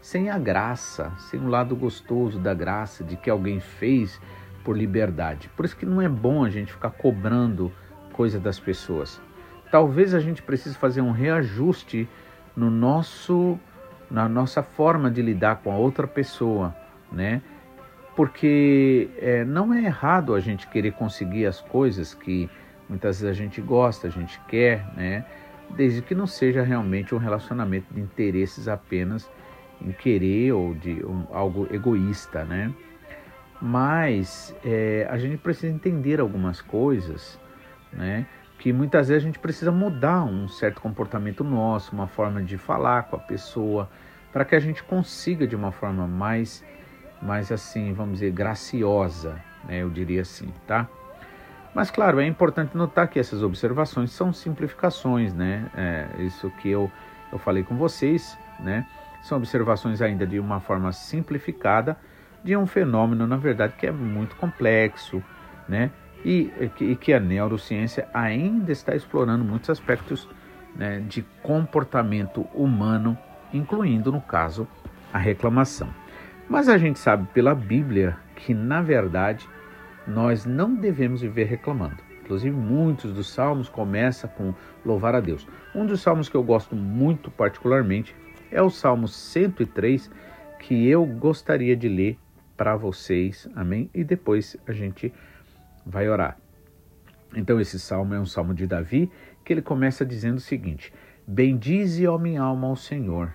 sem 0.02 0.30
a 0.30 0.38
graça, 0.38 1.12
sem 1.18 1.40
o 1.40 1.48
lado 1.48 1.76
gostoso 1.76 2.40
da 2.40 2.54
graça 2.54 3.04
de 3.04 3.16
que 3.16 3.30
alguém 3.30 3.60
fez 3.60 4.22
por 4.64 4.78
liberdade. 4.78 5.50
Por 5.56 5.66
isso 5.66 5.76
que 5.76 5.86
não 5.86 6.02
é 6.02 6.10
bom 6.10 6.44
a 6.44 6.50
gente 6.50 6.72
ficar 6.72 6.92
cobrando 6.92 7.72
coisa 8.14 8.40
das 8.40 8.60
pessoas. 8.60 9.22
Talvez 9.72 10.14
a 10.14 10.20
gente 10.20 10.42
precise 10.42 10.76
fazer 10.76 11.02
um 11.02 11.12
reajuste 11.12 12.08
no 12.56 12.70
nosso 12.70 13.60
na 14.10 14.30
nossa 14.30 14.64
forma 14.64 15.12
de 15.12 15.22
lidar 15.22 15.58
com 15.58 15.72
a 15.72 15.76
outra 15.76 16.08
pessoa, 16.08 16.74
né? 17.12 17.42
Porque 18.16 19.10
é, 19.20 19.44
não 19.44 19.74
é 19.74 19.84
errado 19.84 20.34
a 20.34 20.40
gente 20.40 20.66
querer 20.68 20.94
conseguir 20.94 21.46
as 21.46 21.60
coisas 21.60 22.14
que 22.14 22.50
muitas 22.88 23.20
vezes 23.20 23.38
a 23.38 23.44
gente 23.44 23.62
gosta, 23.62 24.08
a 24.08 24.10
gente 24.10 24.40
quer, 24.48 24.86
né? 24.96 25.26
Desde 25.72 26.02
que 26.02 26.16
não 26.16 26.26
seja 26.26 26.64
realmente 26.64 27.14
um 27.14 27.18
relacionamento 27.18 27.94
de 27.94 28.00
interesses 28.00 28.68
apenas 28.68 29.30
em 29.82 29.92
querer 29.92 30.54
ou 30.54 30.74
de 30.74 31.06
um, 31.06 31.26
algo 31.32 31.68
egoísta, 31.70 32.46
né? 32.46 32.74
Mas 33.62 34.56
é, 34.64 35.06
a 35.10 35.18
gente 35.18 35.38
precisa 35.38 35.72
entender 35.72 36.20
algumas 36.20 36.62
coisas, 36.62 37.38
né? 37.92 38.26
Que 38.58 38.74
muitas 38.74 39.08
vezes 39.08 39.24
a 39.24 39.26
gente 39.26 39.40
precisa 39.40 39.72
mudar 39.72 40.24
um 40.24 40.48
certo 40.48 40.82
comportamento 40.82 41.44
nosso, 41.44 41.94
uma 41.94 42.08
forma 42.08 42.42
de 42.42 42.58
falar 42.58 43.04
com 43.04 43.16
a 43.16 43.20
pessoa, 43.20 43.90
para 44.34 44.44
que 44.44 44.56
a 44.56 44.60
gente 44.60 44.84
consiga 44.84 45.48
de 45.48 45.56
uma 45.56 45.72
forma 45.72 46.08
mais, 46.08 46.64
mais 47.22 47.52
assim, 47.52 47.94
vamos 47.94 48.14
dizer, 48.16 48.32
graciosa, 48.32 49.36
né? 49.68 49.84
Eu 49.84 49.90
diria 49.90 50.22
assim, 50.22 50.52
tá? 50.66 50.88
Mas 51.74 51.92
claro, 51.92 52.20
é 52.20 52.26
importante 52.26 52.76
notar 52.76 53.08
que 53.08 53.20
essas 53.20 53.44
observações 53.44 54.12
são 54.12 54.34
simplificações, 54.34 55.34
né? 55.34 55.70
É, 55.76 56.24
isso 56.24 56.50
que 56.62 56.70
eu, 56.70 56.92
eu 57.32 57.38
falei 57.38 57.64
com 57.64 57.76
vocês, 57.76 58.38
né? 58.60 58.86
São 59.22 59.38
observações 59.38 60.02
ainda 60.02 60.26
de 60.26 60.40
uma 60.40 60.60
forma 60.60 60.92
simplificada 60.92 61.98
de 62.44 62.56
um 62.56 62.66
fenômeno, 62.66 63.28
na 63.28 63.38
verdade, 63.38 63.74
que 63.78 63.86
é 63.86 63.92
muito 63.92 64.36
complexo, 64.36 65.24
né? 65.68 65.92
E, 66.24 66.52
e 66.82 66.96
que 66.96 67.14
a 67.14 67.20
neurociência 67.20 68.08
ainda 68.14 68.72
está 68.72 68.96
explorando 68.96 69.44
muitos 69.44 69.70
aspectos 69.70 70.28
né, 70.76 71.00
de 71.08 71.24
comportamento 71.42 72.42
humano, 72.54 73.18
incluindo, 73.54 74.12
no 74.12 74.22
caso, 74.22 74.68
a 75.12 75.18
reclamação. 75.18 75.90
Mas 76.50 76.70
a 76.70 76.78
gente 76.78 77.00
sabe 77.00 77.28
pela 77.34 77.54
Bíblia 77.54 78.18
que, 78.36 78.54
na 78.54 78.82
verdade, 78.82 79.48
nós 80.08 80.46
não 80.46 80.74
devemos 80.74 81.22
viver 81.22 81.46
reclamando. 81.46 81.98
Inclusive, 82.24 82.56
muitos 82.56 83.14
dos 83.14 83.30
salmos 83.30 83.70
começam 83.70 84.30
com 84.30 84.54
louvar 84.86 85.16
a 85.16 85.20
Deus. 85.20 85.48
Um 85.74 85.86
dos 85.86 86.02
salmos 86.02 86.30
que 86.30 86.36
eu 86.36 86.44
gosto 86.44 86.76
muito 86.76 87.32
particularmente 87.32 88.16
é 88.52 88.62
o 88.62 88.70
Salmo 88.70 89.08
103, 89.08 90.10
que 90.60 90.88
eu 90.88 91.06
gostaria 91.06 91.76
de 91.76 91.88
ler 91.88 92.18
para 92.56 92.76
vocês, 92.76 93.48
amém? 93.56 93.90
E 93.94 94.04
depois 94.04 94.58
a 94.68 94.72
gente 94.72 95.14
vai 95.88 96.10
orar. 96.10 96.38
Então, 97.36 97.60
esse 97.60 97.80
salmo 97.80 98.14
é 98.14 98.20
um 98.20 98.26
salmo 98.26 98.54
de 98.54 98.68
Davi 98.68 99.12
que 99.44 99.54
ele 99.54 99.62
começa 99.62 100.06
dizendo 100.06 100.38
o 100.38 100.42
seguinte: 100.42 100.94
Bendize, 101.26 102.06
ó 102.08 102.18
minha 102.18 102.42
alma, 102.42 102.68
ao 102.68 102.76
Senhor. 102.76 103.34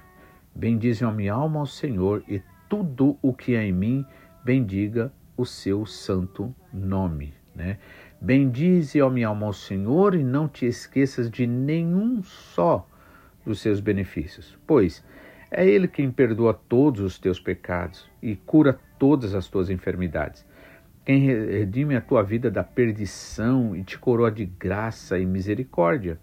Bendize, 0.55 1.05
ó 1.05 1.11
minha 1.11 1.33
alma, 1.33 1.61
ao 1.61 1.67
Senhor, 1.67 2.23
e 2.29 2.43
tudo 2.69 3.19
o 3.23 3.33
que 3.33 3.55
é 3.55 3.65
em 3.65 3.73
mim, 3.73 4.05
bendiga 4.45 5.13
o 5.37 5.45
seu 5.47 5.87
santo 5.87 6.55
nome. 6.73 7.35
Né? 7.55 7.79
Bendize, 8.21 9.01
ó 9.01 9.11
minha 9.11 9.29
alma, 9.29 9.47
ao 9.47 9.53
Senhor, 9.53 10.15
e 10.15 10.23
não 10.23 10.49
te 10.49 10.67
esqueças 10.67 11.31
de 11.31 11.47
nenhum 11.47 12.23
só 12.23 12.87
dos 13.45 13.61
seus 13.61 13.81
benefícios, 13.81 14.57
pois 14.67 15.05
é 15.51 15.67
Ele 15.67 15.89
quem 15.89 16.11
perdoa 16.11 16.55
todos 16.55 17.03
os 17.03 17.19
teus 17.19 17.41
pecados 17.41 18.09
e 18.23 18.37
cura 18.37 18.79
todas 18.99 19.35
as 19.35 19.49
tuas 19.49 19.69
enfermidades 19.69 20.47
quem 21.05 21.19
redime 21.19 21.97
a 21.97 22.01
tua 22.01 22.23
vida 22.23 22.51
da 22.51 22.63
perdição 22.63 23.75
e 23.75 23.83
te 23.83 23.99
coroa 23.99 24.31
de 24.31 24.45
graça 24.45 25.19
e 25.19 25.27
misericórdia. 25.27 26.19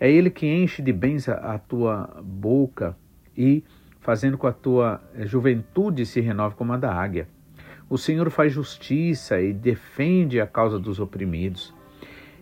É 0.00 0.10
Ele 0.10 0.30
que 0.30 0.46
enche 0.46 0.82
de 0.82 0.92
bens 0.92 1.28
a, 1.28 1.58
tua 1.58 2.20
boca 2.24 2.96
e 3.36 3.62
fazendo 4.00 4.36
com 4.36 4.46
a 4.46 4.52
tua 4.52 5.00
juventude 5.20 6.04
se 6.06 6.20
renove 6.20 6.56
como 6.56 6.72
a 6.72 6.76
da 6.76 6.92
águia. 6.92 7.28
O 7.88 7.98
Senhor 7.98 8.30
faz 8.30 8.52
justiça 8.52 9.40
e 9.40 9.52
defende 9.52 10.40
a 10.40 10.46
causa 10.46 10.78
dos 10.78 10.98
oprimidos. 10.98 11.74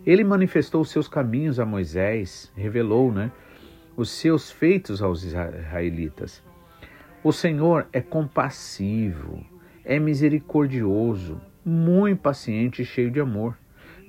Ele 0.07 0.25
manifestou 0.25 0.81
os 0.81 0.91
seus 0.91 1.09
caminhos 1.09 1.59
a 1.59 1.67
Moisés, 1.67 2.51
revelou, 2.57 3.13
né, 3.13 3.31
os 3.97 4.11
seus 4.11 4.51
feitos 4.51 5.03
aos 5.03 5.25
israelitas. 5.25 6.43
O 7.23 7.33
Senhor 7.33 7.87
é 7.93 8.01
compassivo, 8.01 9.45
é 9.85 9.99
misericordioso, 9.99 11.41
muito 11.65 12.21
paciente 12.21 12.83
e 12.83 12.85
cheio 12.85 13.11
de 13.11 13.21
amor. 13.21 13.57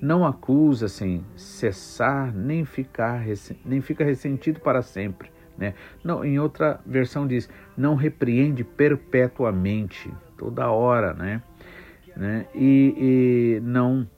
Não 0.00 0.24
acusa 0.24 0.88
sem 0.88 1.24
cessar, 1.36 2.34
nem, 2.34 2.64
ficar, 2.64 3.24
nem 3.64 3.80
fica 3.80 4.04
ressentido 4.04 4.60
para 4.60 4.82
sempre. 4.82 5.30
Né? 5.56 5.74
Não, 6.02 6.24
em 6.24 6.38
outra 6.38 6.80
versão 6.84 7.26
diz, 7.26 7.48
não 7.76 7.94
repreende 7.94 8.64
perpetuamente, 8.64 10.12
toda 10.36 10.70
hora, 10.70 11.14
né? 11.14 11.42
né? 12.16 12.46
E, 12.54 13.58
e 13.58 13.60
não, 13.60 14.08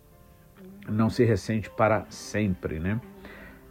não 0.89 1.11
se 1.11 1.25
ressente 1.25 1.69
para 1.71 2.07
sempre, 2.09 2.79
né? 2.79 3.01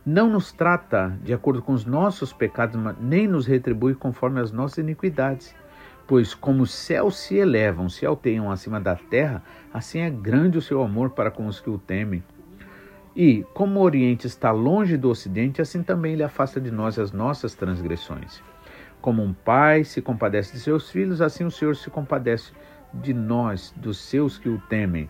Não 0.06 0.30
nos 0.30 0.52
trata 0.52 1.18
de 1.24 1.34
acordo 1.34 1.62
com 1.62 1.72
os 1.72 1.86
nossos 1.86 2.34
pecados, 2.34 2.80
nem 3.00 3.26
nos 3.26 3.48
retribui 3.48 3.96
conforme 3.96 4.42
as 4.42 4.52
nossas 4.52 4.80
iniquidades. 4.80 5.56
Pois 6.06 6.34
como 6.34 6.64
os 6.64 6.72
céus 6.72 7.18
se 7.18 7.36
elevam, 7.36 7.88
se 7.88 8.06
alteiam 8.06 8.52
acima 8.52 8.80
da 8.80 8.96
terra, 8.96 9.44
assim 9.74 10.00
é 10.00 10.10
grande 10.10 10.58
o 10.58 10.62
seu 10.62 10.82
amor 10.82 11.12
para 11.12 11.32
com 11.32 11.48
os 11.48 11.60
que 11.60 11.70
o 11.70 11.78
temem. 11.78 12.24
E, 13.16 13.46
como 13.54 13.80
o 13.80 13.84
Oriente 13.84 14.26
está 14.26 14.52
longe 14.52 14.98
do 14.98 15.10
Ocidente, 15.10 15.62
assim 15.62 15.84
também 15.84 16.14
ele 16.14 16.24
afasta 16.24 16.60
de 16.60 16.72
nós 16.72 16.98
as 16.98 17.12
nossas 17.12 17.54
transgressões. 17.54 18.42
Como 19.00 19.22
um 19.22 19.34
pai 19.34 19.84
se 19.84 20.02
compadece 20.02 20.54
de 20.54 20.60
seus 20.60 20.90
filhos, 20.90 21.22
assim 21.22 21.44
o 21.44 21.52
Senhor 21.52 21.76
se 21.76 21.90
compadece 21.90 22.52
de 22.94 23.14
nós, 23.14 23.74
dos 23.78 23.98
seus 23.98 24.38
que 24.38 24.50
o 24.50 24.58
temem. 24.70 25.10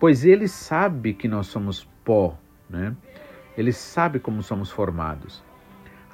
Pois 0.00 0.24
ele 0.24 0.48
sabe 0.48 1.14
que 1.14 1.28
nós 1.28 1.46
somos 1.46 1.86
pó, 2.04 2.36
né? 2.68 2.96
Ele 3.56 3.72
sabe 3.72 4.18
como 4.18 4.42
somos 4.42 4.70
formados. 4.70 5.43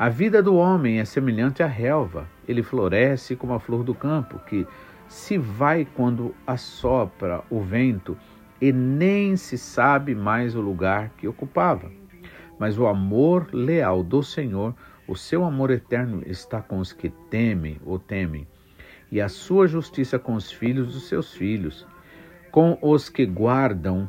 A 0.00 0.08
vida 0.08 0.42
do 0.42 0.54
homem 0.56 0.98
é 0.98 1.04
semelhante 1.04 1.62
à 1.62 1.66
relva. 1.66 2.26
Ele 2.48 2.62
floresce 2.62 3.36
como 3.36 3.52
a 3.52 3.60
flor 3.60 3.84
do 3.84 3.94
campo, 3.94 4.38
que 4.46 4.66
se 5.06 5.36
vai 5.36 5.86
quando 5.94 6.34
assopra 6.46 7.44
o 7.50 7.60
vento 7.60 8.16
e 8.62 8.72
nem 8.72 9.36
se 9.36 9.58
sabe 9.58 10.14
mais 10.14 10.54
o 10.54 10.60
lugar 10.62 11.10
que 11.18 11.28
ocupava. 11.28 11.92
Mas 12.58 12.78
o 12.78 12.86
amor 12.86 13.50
leal 13.52 14.02
do 14.02 14.22
Senhor, 14.22 14.74
o 15.06 15.14
seu 15.14 15.44
amor 15.44 15.70
eterno, 15.70 16.22
está 16.24 16.62
com 16.62 16.78
os 16.78 16.94
que 16.94 17.10
temem 17.10 17.78
o 17.84 17.98
temem, 17.98 18.48
e 19.12 19.20
a 19.20 19.28
sua 19.28 19.66
justiça 19.66 20.18
com 20.18 20.32
os 20.32 20.50
filhos 20.50 20.94
dos 20.94 21.08
seus 21.08 21.34
filhos, 21.34 21.86
com 22.50 22.78
os 22.80 23.10
que 23.10 23.26
guardam 23.26 24.08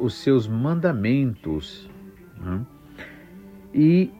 os 0.00 0.14
seus 0.14 0.48
mandamentos 0.48 1.88
né? 2.40 2.66
e 3.72 4.12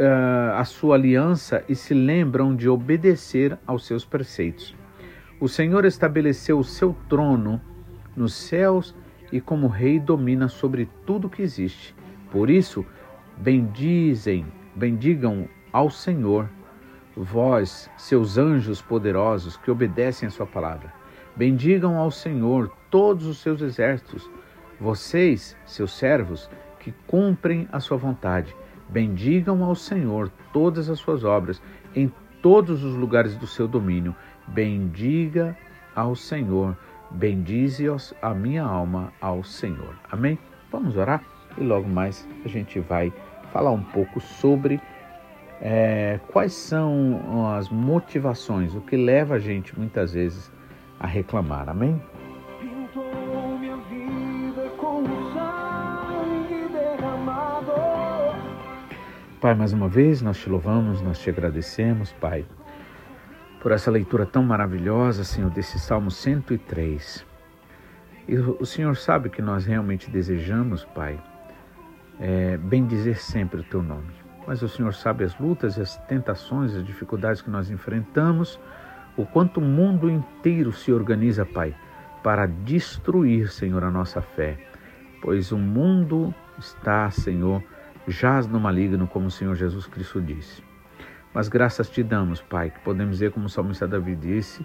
uh, 0.00 0.54
a 0.56 0.64
sua 0.64 0.96
aliança 0.96 1.64
e 1.68 1.74
se 1.74 1.94
lembram 1.94 2.54
de 2.54 2.68
obedecer 2.68 3.58
aos 3.66 3.86
seus 3.86 4.04
preceitos. 4.04 4.74
O 5.40 5.48
Senhor 5.48 5.84
estabeleceu 5.84 6.58
o 6.58 6.64
seu 6.64 6.96
trono 7.08 7.60
nos 8.16 8.34
céus 8.34 8.94
e 9.32 9.40
como 9.40 9.66
rei 9.66 9.98
domina 9.98 10.48
sobre 10.48 10.88
tudo 11.04 11.28
que 11.28 11.42
existe. 11.42 11.94
Por 12.30 12.48
isso, 12.48 12.84
bendizem, 13.36 14.46
bendigam 14.74 15.48
ao 15.72 15.90
Senhor, 15.90 16.48
vós, 17.16 17.90
seus 17.96 18.38
anjos 18.38 18.80
poderosos 18.80 19.56
que 19.56 19.70
obedecem 19.70 20.26
a 20.26 20.30
sua 20.30 20.46
palavra. 20.46 20.92
Bendigam 21.36 21.96
ao 21.96 22.10
Senhor 22.10 22.70
todos 22.90 23.26
os 23.26 23.38
seus 23.38 23.60
exércitos, 23.60 24.30
vocês, 24.78 25.56
seus 25.66 25.92
servos, 25.92 26.48
que 26.78 26.92
cumprem 27.06 27.68
a 27.72 27.80
sua 27.80 27.96
vontade. 27.96 28.54
Bendigam 28.94 29.64
ao 29.64 29.74
Senhor 29.74 30.30
todas 30.52 30.88
as 30.88 31.00
suas 31.00 31.24
obras 31.24 31.60
em 31.96 32.10
todos 32.40 32.84
os 32.84 32.94
lugares 32.94 33.36
do 33.36 33.46
seu 33.46 33.66
domínio. 33.66 34.14
Bendiga 34.46 35.56
ao 35.96 36.14
Senhor 36.14 36.76
Bendize 37.10 37.86
a 38.22 38.34
minha 38.34 38.62
alma 38.62 39.12
ao 39.20 39.44
Senhor. 39.44 39.94
Amém? 40.10 40.38
Vamos 40.70 40.96
orar 40.96 41.22
e 41.56 41.62
logo 41.62 41.88
mais 41.88 42.26
a 42.44 42.48
gente 42.48 42.80
vai 42.80 43.12
falar 43.52 43.70
um 43.70 43.82
pouco 43.82 44.20
sobre 44.20 44.80
é, 45.60 46.18
quais 46.28 46.52
são 46.52 47.52
as 47.56 47.68
motivações, 47.68 48.74
o 48.74 48.80
que 48.80 48.96
leva 48.96 49.36
a 49.36 49.38
gente 49.38 49.78
muitas 49.78 50.12
vezes 50.12 50.50
a 50.98 51.06
reclamar. 51.06 51.68
Amém? 51.68 52.00
Pai, 59.44 59.54
mais 59.54 59.74
uma 59.74 59.88
vez 59.88 60.22
nós 60.22 60.38
te 60.38 60.48
louvamos, 60.48 61.02
nós 61.02 61.18
te 61.18 61.28
agradecemos, 61.28 62.10
Pai 62.14 62.46
por 63.60 63.72
essa 63.72 63.90
leitura 63.90 64.24
tão 64.24 64.42
maravilhosa, 64.42 65.22
Senhor, 65.22 65.50
desse 65.50 65.78
Salmo 65.78 66.10
103. 66.10 67.26
E 68.26 68.36
o 68.38 68.64
Senhor 68.64 68.96
sabe 68.96 69.28
que 69.28 69.42
nós 69.42 69.66
realmente 69.66 70.10
desejamos, 70.10 70.86
Pai, 70.94 71.22
é, 72.18 72.56
bem 72.56 72.86
dizer 72.86 73.18
sempre 73.18 73.60
o 73.60 73.64
Teu 73.64 73.82
nome. 73.82 74.14
Mas 74.46 74.62
o 74.62 74.68
Senhor 74.68 74.94
sabe 74.94 75.24
as 75.24 75.38
lutas 75.38 75.78
as 75.78 75.98
tentações, 76.06 76.74
as 76.74 76.82
dificuldades 76.82 77.42
que 77.42 77.50
nós 77.50 77.70
enfrentamos, 77.70 78.58
o 79.14 79.26
quanto 79.26 79.60
o 79.60 79.62
mundo 79.62 80.08
inteiro 80.08 80.72
se 80.72 80.90
organiza, 80.90 81.44
Pai, 81.44 81.76
para 82.22 82.46
destruir, 82.46 83.50
Senhor, 83.52 83.84
a 83.84 83.90
nossa 83.90 84.22
fé. 84.22 84.56
Pois 85.20 85.52
o 85.52 85.58
mundo 85.58 86.34
está, 86.58 87.10
Senhor, 87.10 87.62
jaz 88.06 88.46
no 88.46 88.60
maligno, 88.60 89.06
como 89.06 89.26
o 89.26 89.30
Senhor 89.30 89.54
Jesus 89.54 89.86
Cristo 89.86 90.20
disse. 90.20 90.62
Mas 91.32 91.48
graças 91.48 91.90
te 91.90 92.02
damos, 92.02 92.40
Pai, 92.40 92.70
que 92.70 92.80
podemos 92.80 93.12
dizer, 93.16 93.32
como 93.32 93.46
o 93.46 93.48
salmista 93.48 93.88
Davi 93.88 94.14
disse, 94.14 94.64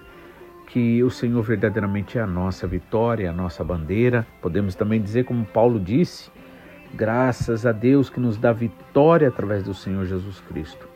que 0.67 1.03
o 1.03 1.09
Senhor 1.09 1.41
verdadeiramente 1.41 2.19
é 2.19 2.21
a 2.21 2.27
nossa 2.27 2.67
vitória, 2.67 3.29
a 3.29 3.33
nossa 3.33 3.63
bandeira. 3.63 4.25
Podemos 4.39 4.75
também 4.75 5.01
dizer, 5.01 5.25
como 5.25 5.43
Paulo 5.43 5.79
disse, 5.79 6.29
graças 6.93 7.65
a 7.65 7.71
Deus 7.71 8.09
que 8.09 8.19
nos 8.19 8.37
dá 8.37 8.53
vitória 8.53 9.27
através 9.27 9.63
do 9.63 9.73
Senhor 9.73 10.05
Jesus 10.05 10.39
Cristo. 10.41 10.87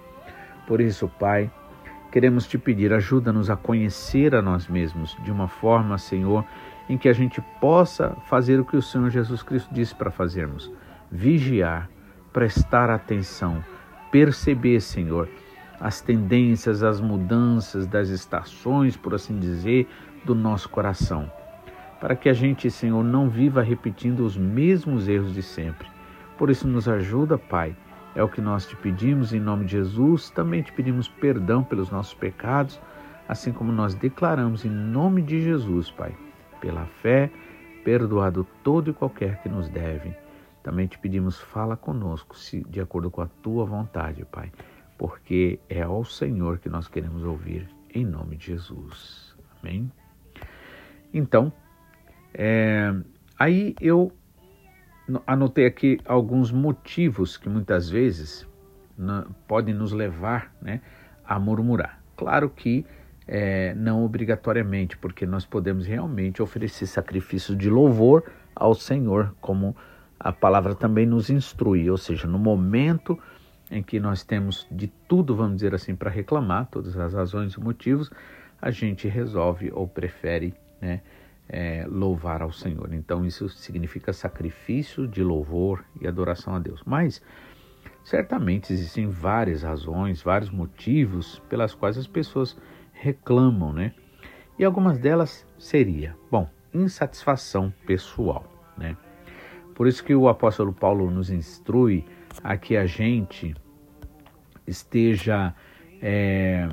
Por 0.67 0.79
isso, 0.79 1.07
Pai, 1.19 1.51
queremos 2.11 2.45
te 2.45 2.59
pedir, 2.59 2.93
ajuda-nos 2.93 3.49
a 3.49 3.55
conhecer 3.55 4.35
a 4.35 4.41
nós 4.41 4.67
mesmos 4.67 5.17
de 5.23 5.31
uma 5.31 5.47
forma, 5.47 5.97
Senhor, 5.97 6.45
em 6.87 6.97
que 6.97 7.09
a 7.09 7.13
gente 7.13 7.41
possa 7.59 8.15
fazer 8.27 8.59
o 8.59 8.65
que 8.65 8.77
o 8.77 8.81
Senhor 8.81 9.09
Jesus 9.09 9.41
Cristo 9.41 9.73
disse 9.73 9.95
para 9.95 10.11
fazermos: 10.11 10.71
vigiar, 11.11 11.89
prestar 12.33 12.89
atenção, 12.89 13.63
perceber, 14.11 14.81
Senhor, 14.81 15.29
as 15.79 16.01
tendências, 16.01 16.81
as 16.81 16.99
mudanças 16.99 17.85
das 17.85 18.09
estações, 18.09 18.97
por 18.97 19.13
assim 19.13 19.37
dizer, 19.37 19.87
do 20.25 20.33
nosso 20.33 20.67
coração. 20.67 21.31
Para 21.99 22.15
que 22.15 22.27
a 22.27 22.33
gente, 22.33 22.69
Senhor, 22.71 23.03
não 23.03 23.29
viva 23.29 23.61
repetindo 23.61 24.25
os 24.25 24.35
mesmos 24.35 25.07
erros 25.07 25.33
de 25.33 25.43
sempre. 25.43 25.87
Por 26.37 26.49
isso, 26.49 26.67
nos 26.67 26.89
ajuda, 26.89 27.37
Pai. 27.37 27.75
É 28.15 28.23
o 28.23 28.29
que 28.29 28.41
nós 28.41 28.65
te 28.65 28.75
pedimos 28.75 29.33
em 29.33 29.39
nome 29.39 29.65
de 29.65 29.73
Jesus. 29.73 30.29
Também 30.29 30.61
te 30.61 30.71
pedimos 30.73 31.07
perdão 31.07 31.63
pelos 31.63 31.89
nossos 31.89 32.13
pecados, 32.13 32.79
assim 33.27 33.51
como 33.51 33.71
nós 33.71 33.95
declaramos 33.95 34.65
em 34.65 34.69
nome 34.69 35.21
de 35.21 35.41
Jesus, 35.41 35.89
Pai. 35.91 36.15
Pela 36.59 36.85
fé, 37.01 37.29
perdoado 37.83 38.45
todo 38.63 38.91
e 38.91 38.93
qualquer 38.93 39.41
que 39.41 39.49
nos 39.49 39.69
deve. 39.69 40.22
Também 40.63 40.87
te 40.87 40.97
pedimos, 40.97 41.39
fala 41.39 41.75
conosco, 41.75 42.35
de 42.69 42.79
acordo 42.79 43.11
com 43.11 43.21
a 43.21 43.27
tua 43.27 43.65
vontade, 43.65 44.25
Pai 44.25 44.49
porque 44.97 45.59
é 45.69 45.81
ao 45.81 46.05
Senhor 46.05 46.59
que 46.59 46.69
nós 46.69 46.87
queremos 46.87 47.23
ouvir, 47.23 47.67
em 47.93 48.05
nome 48.05 48.37
de 48.37 48.47
Jesus. 48.47 49.35
Amém? 49.59 49.91
Então, 51.13 51.51
é, 52.33 52.93
aí 53.37 53.75
eu 53.81 54.11
anotei 55.27 55.65
aqui 55.65 55.99
alguns 56.05 56.51
motivos 56.51 57.37
que 57.37 57.49
muitas 57.49 57.89
vezes 57.89 58.47
podem 59.47 59.73
nos 59.73 59.91
levar 59.91 60.55
né, 60.61 60.81
a 61.25 61.39
murmurar. 61.39 62.01
Claro 62.15 62.49
que 62.49 62.85
é, 63.27 63.73
não 63.75 64.05
obrigatoriamente, 64.05 64.97
porque 64.97 65.25
nós 65.25 65.45
podemos 65.45 65.85
realmente 65.85 66.41
oferecer 66.41 66.85
sacrifícios 66.85 67.57
de 67.57 67.69
louvor 67.69 68.23
ao 68.55 68.73
Senhor, 68.73 69.35
como 69.41 69.75
a 70.23 70.31
palavra 70.31 70.73
também 70.73 71.05
nos 71.05 71.29
instrui, 71.29 71.89
ou 71.89 71.97
seja, 71.97 72.25
no 72.25 72.39
momento 72.39 73.19
em 73.69 73.83
que 73.83 73.99
nós 73.99 74.23
temos 74.23 74.65
de 74.71 74.87
tudo, 74.87 75.35
vamos 75.35 75.55
dizer 75.55 75.75
assim, 75.75 75.95
para 75.95 76.09
reclamar, 76.09 76.67
todas 76.71 76.95
as 76.95 77.13
razões 77.13 77.55
e 77.55 77.59
motivos, 77.59 78.09
a 78.61 78.71
gente 78.71 79.05
resolve 79.09 79.69
ou 79.73 79.85
prefere 79.85 80.53
né, 80.79 81.01
é, 81.49 81.85
louvar 81.89 82.41
ao 82.41 82.53
Senhor. 82.53 82.93
Então, 82.93 83.25
isso 83.25 83.49
significa 83.49 84.13
sacrifício 84.13 85.05
de 85.05 85.21
louvor 85.21 85.83
e 85.99 86.07
adoração 86.07 86.55
a 86.55 86.59
Deus. 86.59 86.81
Mas, 86.85 87.21
certamente, 88.05 88.71
existem 88.71 89.07
várias 89.07 89.63
razões, 89.63 90.21
vários 90.21 90.49
motivos 90.49 91.39
pelas 91.49 91.75
quais 91.75 91.97
as 91.97 92.07
pessoas 92.07 92.55
reclamam, 92.93 93.73
né? 93.73 93.93
E 94.57 94.63
algumas 94.63 94.97
delas 94.97 95.45
seria, 95.57 96.15
bom, 96.31 96.47
insatisfação 96.73 97.73
pessoal, 97.85 98.45
né? 98.77 98.95
Por 99.73 99.87
isso 99.87 100.03
que 100.03 100.13
o 100.13 100.27
apóstolo 100.29 100.73
Paulo 100.73 101.09
nos 101.09 101.29
instrui 101.29 102.05
a 102.43 102.57
que 102.57 102.77
a 102.77 102.85
gente 102.85 103.55
esteja 104.67 105.53
é, 106.01 106.67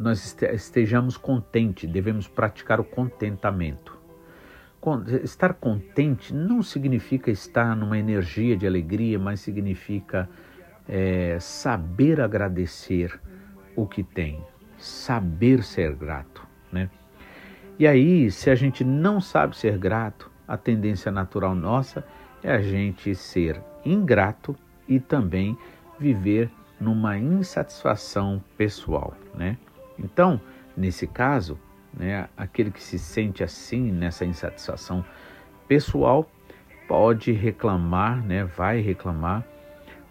nós 0.00 0.34
estejamos 0.54 1.18
contentes, 1.18 1.88
devemos 1.88 2.26
praticar 2.26 2.80
o 2.80 2.84
contentamento. 2.84 3.98
Estar 5.22 5.52
contente 5.52 6.34
não 6.34 6.62
significa 6.62 7.30
estar 7.30 7.76
numa 7.76 7.98
energia 7.98 8.56
de 8.56 8.66
alegria, 8.66 9.18
mas 9.18 9.40
significa 9.40 10.26
é, 10.88 11.38
saber 11.38 12.18
agradecer 12.18 13.20
o 13.76 13.86
que 13.86 14.02
tem, 14.02 14.42
saber 14.78 15.62
ser 15.62 15.94
grato, 15.94 16.46
né? 16.72 16.88
E 17.78 17.86
aí, 17.86 18.30
se 18.30 18.48
a 18.48 18.54
gente 18.54 18.82
não 18.82 19.20
sabe 19.20 19.54
ser 19.54 19.76
grato, 19.76 20.29
a 20.50 20.56
tendência 20.56 21.12
natural 21.12 21.54
nossa 21.54 22.04
é 22.42 22.50
a 22.50 22.60
gente 22.60 23.14
ser 23.14 23.62
ingrato 23.84 24.56
e 24.88 24.98
também 24.98 25.56
viver 25.96 26.50
numa 26.80 27.16
insatisfação 27.16 28.42
pessoal, 28.58 29.14
né? 29.32 29.56
Então, 29.96 30.40
nesse 30.76 31.06
caso, 31.06 31.56
né, 31.94 32.28
aquele 32.36 32.72
que 32.72 32.82
se 32.82 32.98
sente 32.98 33.44
assim 33.44 33.92
nessa 33.92 34.24
insatisfação 34.24 35.04
pessoal 35.68 36.28
pode 36.88 37.30
reclamar, 37.30 38.20
né, 38.20 38.42
vai 38.42 38.80
reclamar 38.80 39.46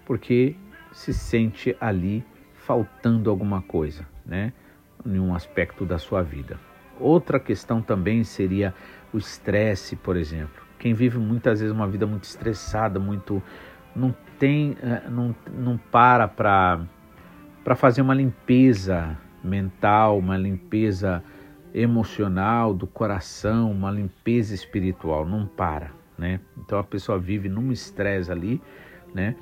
porque 0.05 0.55
se 0.93 1.13
sente 1.13 1.75
ali 1.81 2.23
faltando 2.53 3.29
alguma 3.29 3.61
coisa, 3.61 4.07
né, 4.25 4.53
em 5.05 5.19
um 5.19 5.35
aspecto 5.35 5.85
da 5.85 5.97
sua 5.97 6.21
vida. 6.21 6.57
Outra 6.97 7.39
questão 7.39 7.81
também 7.81 8.23
seria 8.23 8.73
o 9.13 9.17
estresse, 9.17 9.95
por 9.95 10.15
exemplo. 10.15 10.63
Quem 10.77 10.93
vive 10.93 11.17
muitas 11.17 11.59
vezes 11.59 11.75
uma 11.75 11.87
vida 11.87 12.05
muito 12.07 12.23
estressada, 12.23 12.99
muito 12.99 13.41
não 13.95 14.15
tem, 14.37 14.77
eh, 14.81 15.09
não, 15.09 15.35
não 15.51 15.77
para 15.77 16.27
para 16.27 16.81
para 17.63 17.75
fazer 17.75 18.01
uma 18.01 18.13
limpeza 18.13 19.17
mental, 19.43 20.17
uma 20.17 20.37
limpeza 20.37 21.23
emocional 21.73 22.73
do 22.73 22.87
coração, 22.87 23.71
uma 23.71 23.91
limpeza 23.91 24.55
espiritual, 24.55 25.25
não 25.25 25.45
para, 25.45 25.91
né? 26.17 26.39
Então 26.57 26.79
a 26.79 26.83
pessoa 26.83 27.19
vive 27.19 27.49
num 27.49 27.71
estresse 27.71 28.31
ali, 28.31 28.61
né? 29.13 29.35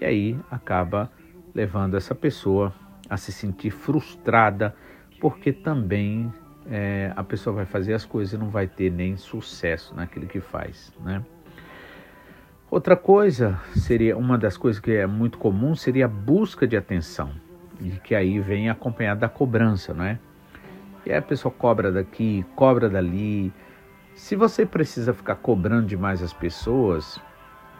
E 0.00 0.04
aí 0.04 0.40
acaba 0.50 1.10
levando 1.54 1.96
essa 1.96 2.14
pessoa 2.14 2.74
a 3.08 3.16
se 3.16 3.32
sentir 3.32 3.70
frustrada, 3.70 4.74
porque 5.20 5.52
também 5.52 6.32
é, 6.70 7.12
a 7.16 7.24
pessoa 7.24 7.56
vai 7.56 7.64
fazer 7.64 7.94
as 7.94 8.04
coisas 8.04 8.34
e 8.34 8.38
não 8.38 8.50
vai 8.50 8.66
ter 8.66 8.90
nem 8.90 9.16
sucesso 9.16 9.94
naquilo 9.94 10.26
que 10.26 10.40
faz, 10.40 10.92
né? 11.00 11.24
Outra 12.70 12.94
coisa 12.96 13.58
seria 13.74 14.16
uma 14.16 14.36
das 14.36 14.58
coisas 14.58 14.78
que 14.78 14.92
é 14.92 15.06
muito 15.06 15.38
comum 15.38 15.74
seria 15.74 16.04
a 16.04 16.08
busca 16.08 16.66
de 16.66 16.76
atenção 16.76 17.30
e 17.80 17.90
que 17.92 18.14
aí 18.14 18.38
vem 18.40 18.68
acompanhada 18.68 19.20
da 19.20 19.28
cobrança, 19.28 19.94
não 19.94 20.04
é? 20.04 20.18
E 21.06 21.12
a 21.12 21.22
pessoa 21.22 21.50
cobra 21.50 21.90
daqui, 21.90 22.44
cobra 22.54 22.90
dali. 22.90 23.50
Se 24.14 24.36
você 24.36 24.66
precisa 24.66 25.14
ficar 25.14 25.36
cobrando 25.36 25.86
demais 25.86 26.22
as 26.22 26.34
pessoas, 26.34 27.18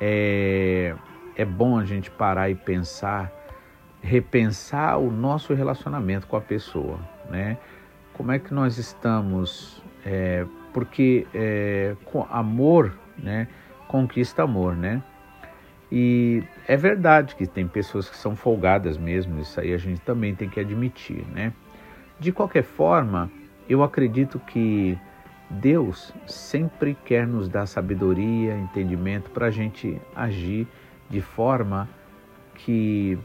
é, 0.01 0.95
é 1.37 1.45
bom 1.45 1.79
a 1.79 1.85
gente 1.85 2.11
parar 2.11 2.49
e 2.49 2.55
pensar, 2.55 3.31
repensar 4.01 4.99
o 4.99 5.11
nosso 5.11 5.53
relacionamento 5.53 6.27
com 6.27 6.37
a 6.37 6.41
pessoa, 6.41 6.99
né? 7.29 7.59
Como 8.19 8.33
é 8.33 8.39
que 8.39 8.53
nós 8.53 8.77
estamos? 8.77 9.81
É, 10.05 10.45
porque 10.75 11.27
é, 11.33 11.97
amor, 12.31 12.93
né? 13.17 13.49
conquista 13.87 14.43
amor, 14.43 14.77
né? 14.77 15.03
E 15.91 16.43
é 16.67 16.77
verdade 16.77 17.37
que 17.37 17.47
tem 17.47 17.67
pessoas 17.67 18.11
que 18.11 18.17
são 18.17 18.37
folgadas 18.37 18.99
mesmo, 18.99 19.41
isso 19.41 19.59
aí 19.59 19.73
a 19.73 19.79
gente 19.79 20.01
também 20.01 20.35
tem 20.35 20.49
que 20.49 20.61
admitir, 20.61 21.25
né? 21.33 21.53
De 22.21 22.31
qualquer 22.31 22.65
forma, 22.65 23.31
eu 23.69 23.83
acredito 23.85 24.39
que 24.41 24.99
Deus 25.49 26.13
sempre 26.27 26.99
quer 27.05 27.25
nos 27.25 27.49
dar 27.49 27.67
sabedoria, 27.67 28.59
entendimento 28.59 29.31
para 29.31 29.47
a 29.47 29.51
gente 29.51 29.97
agir 30.15 30.67
de 31.09 31.21
forma 31.21 31.89
que 32.55 33.17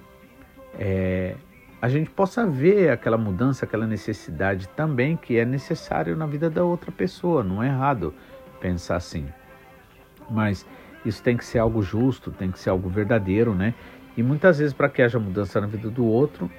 é, 0.79 1.36
a 1.83 1.89
gente 1.89 2.09
possa 2.09 2.47
ver 2.47 2.89
aquela 2.89 3.17
mudança, 3.17 3.65
aquela 3.65 3.85
necessidade 3.85 4.69
também 4.69 5.17
que 5.17 5.37
é 5.37 5.43
necessário 5.43 6.15
na 6.15 6.25
vida 6.25 6.49
da 6.49 6.63
outra 6.63 6.91
pessoa. 6.91 7.43
Não 7.43 7.61
é 7.61 7.67
errado 7.67 8.13
pensar 8.61 8.95
assim 8.95 9.27
mas 10.29 10.65
isso 11.05 11.21
tem 11.21 11.35
que 11.35 11.45
ser 11.45 11.59
algo 11.59 11.81
justo, 11.81 12.31
tem 12.31 12.51
que 12.51 12.59
ser 12.59 12.69
algo 12.69 12.89
verdadeiro, 12.89 13.53
né? 13.53 13.73
E 14.15 14.23
muitas 14.23 14.59
vezes, 14.59 14.73
para 14.73 14.89
que 14.89 15.01
haja 15.01 15.19
mudança 15.19 15.59
na 15.59 15.67
vida 15.67 15.89
do 15.89 16.05
outro, 16.05 16.49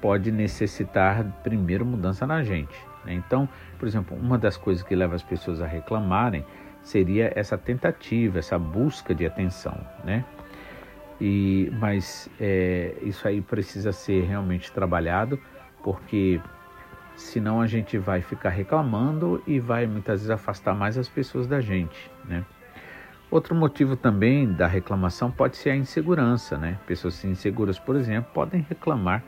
pode 0.00 0.30
necessitar 0.30 1.24
primeiro 1.42 1.84
mudança 1.84 2.26
na 2.26 2.42
gente. 2.42 2.74
Né? 3.04 3.14
Então, 3.14 3.48
por 3.78 3.88
exemplo, 3.88 4.16
uma 4.16 4.38
das 4.38 4.56
coisas 4.56 4.82
que 4.82 4.94
leva 4.94 5.14
as 5.14 5.22
pessoas 5.22 5.60
a 5.60 5.66
reclamarem 5.66 6.44
seria 6.82 7.32
essa 7.34 7.56
tentativa, 7.56 8.38
essa 8.38 8.58
busca 8.58 9.14
de 9.14 9.24
atenção, 9.24 9.76
né? 10.04 10.24
E, 11.24 11.70
mas 11.78 12.28
é, 12.40 12.96
isso 13.00 13.28
aí 13.28 13.40
precisa 13.40 13.92
ser 13.92 14.24
realmente 14.24 14.72
trabalhado, 14.72 15.38
porque 15.80 16.40
senão 17.14 17.60
a 17.60 17.66
gente 17.68 17.96
vai 17.96 18.20
ficar 18.20 18.48
reclamando 18.48 19.40
e 19.46 19.60
vai 19.60 19.86
muitas 19.86 20.22
vezes 20.22 20.30
afastar 20.30 20.74
mais 20.74 20.98
as 20.98 21.08
pessoas 21.08 21.46
da 21.46 21.60
gente, 21.60 22.10
né? 22.24 22.44
Outro 23.30 23.54
motivo 23.54 23.94
também 23.94 24.52
da 24.52 24.66
reclamação 24.66 25.30
pode 25.30 25.56
ser 25.56 25.70
a 25.70 25.76
insegurança, 25.76 26.58
né? 26.58 26.76
Pessoas 26.88 27.24
inseguras, 27.24 27.78
por 27.78 27.94
exemplo, 27.94 28.28
podem 28.34 28.66
reclamar 28.68 29.22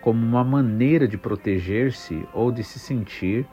como 0.00 0.20
uma 0.26 0.42
maneira 0.42 1.06
de 1.06 1.16
proteger-se 1.16 2.26
ou 2.34 2.50
de 2.50 2.64
se 2.64 2.80
sentir, 2.80 3.46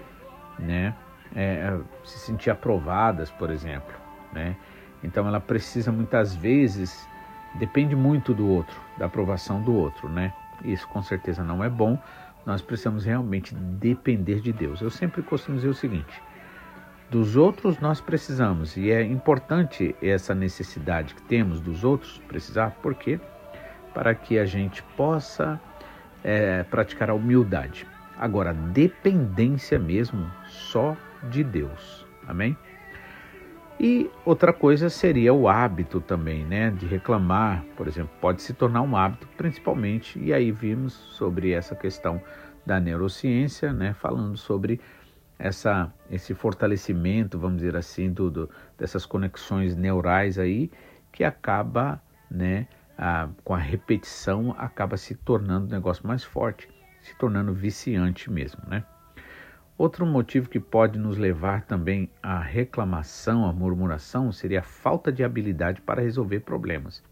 né? 0.58 0.96
É, 1.36 1.78
se 2.04 2.18
sentir 2.18 2.50
aprovadas, 2.50 3.30
por 3.30 3.52
exemplo, 3.52 3.94
né? 4.34 4.56
Então 5.04 5.28
ela 5.28 5.40
precisa 5.40 5.92
muitas 5.92 6.36
vezes 6.36 7.08
depende 7.56 7.96
muito 7.96 8.34
do 8.34 8.48
outro, 8.48 8.80
da 8.98 9.06
aprovação 9.06 9.62
do 9.62 9.74
outro, 9.74 10.10
né? 10.10 10.34
Isso 10.64 10.88
com 10.88 11.02
certeza 11.02 11.44
não 11.44 11.64
é 11.64 11.70
bom, 11.70 12.00
nós 12.46 12.62
precisamos 12.62 13.06
realmente 13.06 13.54
depender 13.54 14.40
de 14.40 14.54
Deus. 14.54 14.82
Eu 14.82 14.90
sempre 14.90 15.22
costumo 15.22 15.58
dizer 15.58 15.70
o 15.70 15.74
seguinte: 15.74 16.22
dos 17.10 17.36
outros 17.36 17.80
nós 17.80 18.02
precisamos, 18.02 18.76
e 18.78 18.92
é 18.92 19.02
importante 19.04 19.96
essa 20.02 20.34
necessidade 20.34 21.14
que 21.14 21.22
temos 21.24 21.60
dos 21.60 21.84
outros 21.84 22.22
precisar, 22.28 22.72
por 22.82 22.96
quê? 22.96 23.20
Para 23.94 24.14
que 24.14 24.38
a 24.38 24.46
gente 24.46 24.82
possa 24.96 25.60
é, 26.24 26.64
praticar 26.64 27.10
a 27.10 27.14
humildade. 27.14 27.88
Agora, 28.18 28.54
dependência 28.54 29.78
mesmo 29.78 30.30
só 30.48 30.96
de 31.30 31.44
Deus. 31.44 32.06
Amém? 32.28 32.58
E 33.80 34.10
outra 34.26 34.52
coisa 34.52 34.90
seria 34.90 35.32
o 35.32 35.48
hábito 35.48 36.02
também, 36.02 36.44
né? 36.44 36.72
De 36.72 36.88
reclamar, 36.88 37.64
por 37.76 37.88
exemplo, 37.88 38.10
pode 38.20 38.42
se 38.42 38.52
tornar 38.54 38.82
um 38.82 38.96
hábito, 38.98 39.28
principalmente, 39.38 40.18
e 40.20 40.34
aí 40.34 40.52
vimos 40.52 40.94
sobre 40.94 41.52
essa 41.52 41.76
questão 41.76 42.20
da 42.66 42.80
neurociência, 42.80 43.72
né? 43.72 43.94
Falando 43.94 44.36
sobre 44.36 44.82
essa, 45.38 45.94
esse 46.10 46.34
fortalecimento, 46.34 47.38
vamos 47.38 47.58
dizer 47.58 47.76
assim, 47.76 48.12
do, 48.12 48.32
do 48.32 48.50
dessas 48.76 49.06
conexões 49.06 49.76
neurais 49.76 50.40
aí, 50.40 50.72
que 51.12 51.24
acaba, 51.24 52.02
né? 52.32 52.68
A, 52.98 53.30
com 53.44 53.54
a 53.54 53.60
repetição, 53.60 54.56
acaba 54.58 54.98
se 54.98 55.14
tornando 55.14 55.68
um 55.68 55.70
negócio 55.70 56.08
mais 56.08 56.24
forte, 56.24 56.68
se 57.00 57.16
tornando 57.16 57.54
viciante 57.54 58.32
mesmo, 58.32 58.64
né? 58.68 58.84
Outro 59.78 60.08
motivo 60.08 60.50
que 60.50 60.60
pode 60.60 60.98
nos 60.98 61.20
levar 61.20 61.62
também 61.62 62.10
à 62.22 62.40
reclamação, 62.40 63.46
à 63.46 63.54
murmuração, 63.54 64.32
seria 64.32 64.62
a 64.62 64.64
falta 64.64 65.12
de 65.12 65.24
habilidade 65.24 65.82
para 65.82 66.02
resolver 66.02 66.40
problemas. 66.40 67.04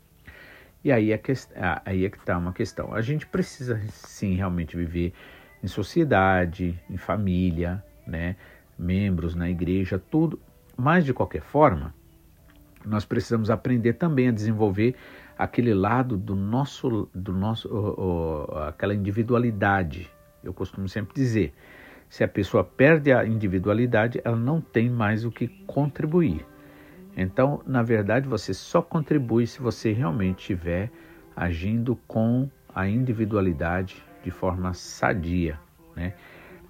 E 0.83 0.91
aí 0.91 1.11
é 1.11 1.17
que 1.17 1.31
aí 1.85 2.05
é 2.05 2.07
está 2.07 2.35
uma 2.37 2.53
questão. 2.53 2.91
A 2.91 3.01
gente 3.01 3.27
precisa 3.27 3.79
sim 3.89 4.33
realmente 4.33 4.75
viver 4.75 5.13
em 5.63 5.67
sociedade, 5.67 6.79
em 6.89 6.97
família, 6.97 7.83
né, 8.05 8.35
membros 8.77 9.35
na 9.35 9.47
igreja, 9.47 9.99
tudo. 9.99 10.39
Mas 10.75 11.05
de 11.05 11.13
qualquer 11.13 11.41
forma, 11.41 11.93
nós 12.83 13.05
precisamos 13.05 13.51
aprender 13.51 13.93
também 13.93 14.29
a 14.29 14.31
desenvolver 14.31 14.95
aquele 15.37 15.73
lado 15.73 16.17
do 16.17 16.35
nosso, 16.35 17.07
do 17.13 17.31
nosso, 17.31 17.69
aquela 18.67 18.95
individualidade. 18.95 20.09
Eu 20.43 20.53
costumo 20.53 20.87
sempre 20.89 21.13
dizer 21.13 21.53
se 22.09 22.23
a 22.23 22.27
pessoa 22.27 22.63
perde 22.63 23.11
a 23.11 23.25
individualidade, 23.25 24.21
ela 24.23 24.35
não 24.35 24.61
tem 24.61 24.89
mais 24.89 25.25
o 25.25 25.31
que 25.31 25.47
contribuir. 25.65 26.45
Então, 27.17 27.61
na 27.65 27.81
verdade, 27.81 28.27
você 28.27 28.53
só 28.53 28.81
contribui 28.81 29.47
se 29.47 29.61
você 29.61 29.91
realmente 29.91 30.39
estiver 30.39 30.91
agindo 31.35 31.95
com 32.07 32.49
a 32.73 32.87
individualidade 32.87 34.03
de 34.23 34.31
forma 34.31 34.73
sadia, 34.73 35.59
né? 35.95 36.13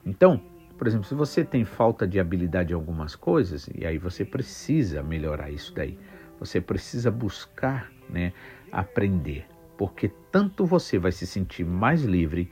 Então, 0.05 0.41
por 0.77 0.87
exemplo, 0.87 1.07
se 1.07 1.15
você 1.15 1.43
tem 1.43 1.63
falta 1.63 2.07
de 2.07 2.19
habilidade 2.19 2.73
em 2.73 2.75
algumas 2.75 3.15
coisas, 3.15 3.69
e 3.73 3.85
aí 3.85 3.97
você 3.97 4.25
precisa 4.25 5.01
melhorar 5.01 5.49
isso 5.49 5.73
daí. 5.73 5.97
Você 6.39 6.59
precisa 6.59 7.09
buscar, 7.09 7.89
né, 8.09 8.33
aprender, 8.71 9.47
porque 9.77 10.11
tanto 10.31 10.65
você 10.65 10.99
vai 10.99 11.11
se 11.11 11.25
sentir 11.25 11.63
mais 11.63 12.03
livre 12.03 12.51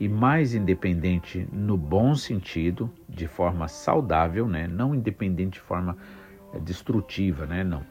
e 0.00 0.08
mais 0.08 0.54
independente 0.54 1.48
no 1.52 1.76
bom 1.76 2.14
sentido, 2.14 2.90
de 3.08 3.26
forma 3.26 3.66
saudável, 3.66 4.46
né? 4.46 4.68
não 4.68 4.94
independente 4.94 5.54
de 5.54 5.60
forma 5.60 5.96
eh, 6.54 6.60
destrutiva, 6.60 7.46
né? 7.46 7.64
não, 7.64 7.82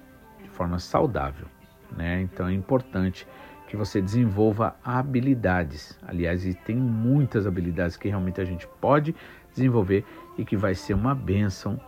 de 0.42 0.50
forma 0.50 0.80
saudável. 0.80 1.48
Né? 1.96 2.22
Então 2.22 2.48
é 2.48 2.54
importante 2.54 3.28
que 3.68 3.76
você 3.76 4.02
desenvolva 4.02 4.76
habilidades. 4.84 6.00
Aliás, 6.02 6.46
e 6.46 6.54
tem 6.54 6.76
muitas 6.76 7.46
habilidades 7.46 7.98
que 7.98 8.08
realmente 8.08 8.40
a 8.40 8.46
gente 8.46 8.66
pode 8.80 9.14
desenvolver 9.54 10.06
e 10.38 10.46
que 10.46 10.56
vai 10.56 10.74
ser 10.74 10.94
uma 10.94 11.14
bênção, 11.14 11.80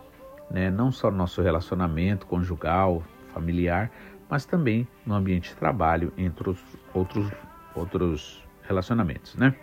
né? 0.50 0.70
não 0.70 0.92
só 0.92 1.10
no 1.10 1.16
nosso 1.16 1.40
relacionamento 1.40 2.26
conjugal, 2.26 3.02
familiar, 3.32 3.90
mas 4.28 4.44
também 4.44 4.86
no 5.06 5.14
ambiente 5.14 5.50
de 5.50 5.56
trabalho, 5.56 6.12
entre 6.16 6.50
os 6.50 6.62
outros, 6.92 7.30
outros 7.74 8.44
relacionamentos. 8.62 9.34
Né? 9.34 9.54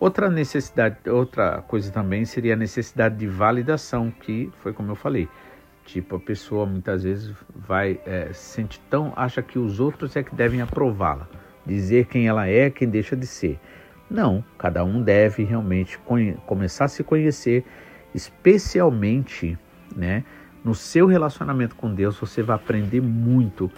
Outra 0.00 0.30
necessidade, 0.30 0.96
outra 1.10 1.60
coisa 1.60 1.92
também 1.92 2.24
seria 2.24 2.54
a 2.54 2.56
necessidade 2.56 3.16
de 3.16 3.26
validação, 3.26 4.10
que 4.10 4.50
foi 4.62 4.72
como 4.72 4.90
eu 4.90 4.96
falei. 4.96 5.28
Tipo, 5.84 6.16
a 6.16 6.20
pessoa 6.20 6.64
muitas 6.64 7.02
vezes 7.02 7.34
vai, 7.54 8.00
é, 8.06 8.30
sente 8.32 8.80
tão, 8.88 9.12
acha 9.14 9.42
que 9.42 9.58
os 9.58 9.78
outros 9.78 10.16
é 10.16 10.22
que 10.22 10.34
devem 10.34 10.62
aprová-la, 10.62 11.28
dizer 11.66 12.06
quem 12.06 12.26
ela 12.26 12.48
é, 12.48 12.70
quem 12.70 12.88
deixa 12.88 13.14
de 13.14 13.26
ser. 13.26 13.60
Não, 14.10 14.42
cada 14.56 14.82
um 14.82 15.02
deve 15.02 15.44
realmente 15.44 15.98
começar 16.46 16.86
a 16.86 16.88
se 16.88 17.04
conhecer, 17.04 17.64
especialmente, 18.14 19.58
né, 19.94 20.24
no 20.64 20.74
seu 20.74 21.06
relacionamento 21.06 21.76
com 21.76 21.94
Deus, 21.94 22.18
você 22.18 22.42
vai 22.42 22.56
aprender 22.56 23.02
muito 23.02 23.70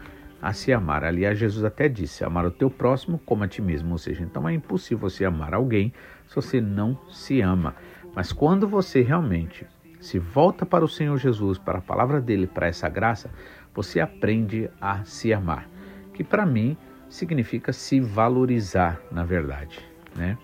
a 0.42 0.52
se 0.52 0.72
amar. 0.72 1.04
Aliás, 1.04 1.38
Jesus 1.38 1.64
até 1.64 1.88
disse: 1.88 2.24
amar 2.24 2.44
o 2.44 2.50
teu 2.50 2.68
próximo 2.68 3.18
como 3.24 3.44
a 3.44 3.48
ti 3.48 3.62
mesmo. 3.62 3.92
Ou 3.92 3.98
seja, 3.98 4.24
então 4.24 4.48
é 4.48 4.52
impossível 4.52 5.08
você 5.08 5.24
amar 5.24 5.54
alguém 5.54 5.92
se 6.26 6.34
você 6.34 6.60
não 6.60 6.98
se 7.08 7.40
ama. 7.40 7.76
Mas 8.14 8.32
quando 8.32 8.66
você 8.66 9.00
realmente 9.00 9.64
se 10.00 10.18
volta 10.18 10.66
para 10.66 10.84
o 10.84 10.88
Senhor 10.88 11.16
Jesus, 11.16 11.58
para 11.58 11.78
a 11.78 11.82
palavra 11.82 12.20
dele, 12.20 12.48
para 12.48 12.66
essa 12.66 12.88
graça, 12.88 13.30
você 13.72 14.00
aprende 14.00 14.68
a 14.80 15.04
se 15.04 15.32
amar. 15.32 15.68
Que 16.12 16.24
para 16.24 16.44
mim 16.44 16.76
significa 17.08 17.72
se 17.72 18.00
valorizar, 18.00 19.00
na 19.12 19.24
verdade. 19.24 19.78
Né? 20.16 20.36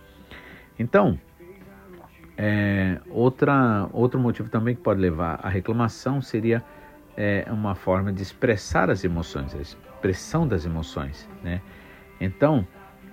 Então, 0.79 1.19
é, 2.37 3.01
outra, 3.11 3.89
outro 3.93 4.21
motivo 4.21 4.49
também 4.49 4.77
que 4.77 4.81
pode 4.81 5.01
levar 5.01 5.41
à 5.43 5.49
reclamação 5.49 6.23
seria 6.23 6.63
é, 7.17 7.45
uma 7.51 7.75
forma 7.75 8.13
de 8.13 8.23
expressar 8.23 8.89
as 8.91 9.03
emoções, 9.03 9.53
expressão 9.99 10.47
das 10.47 10.65
emoções. 10.65 11.29
Né? 11.43 11.61
Então, 12.21 12.67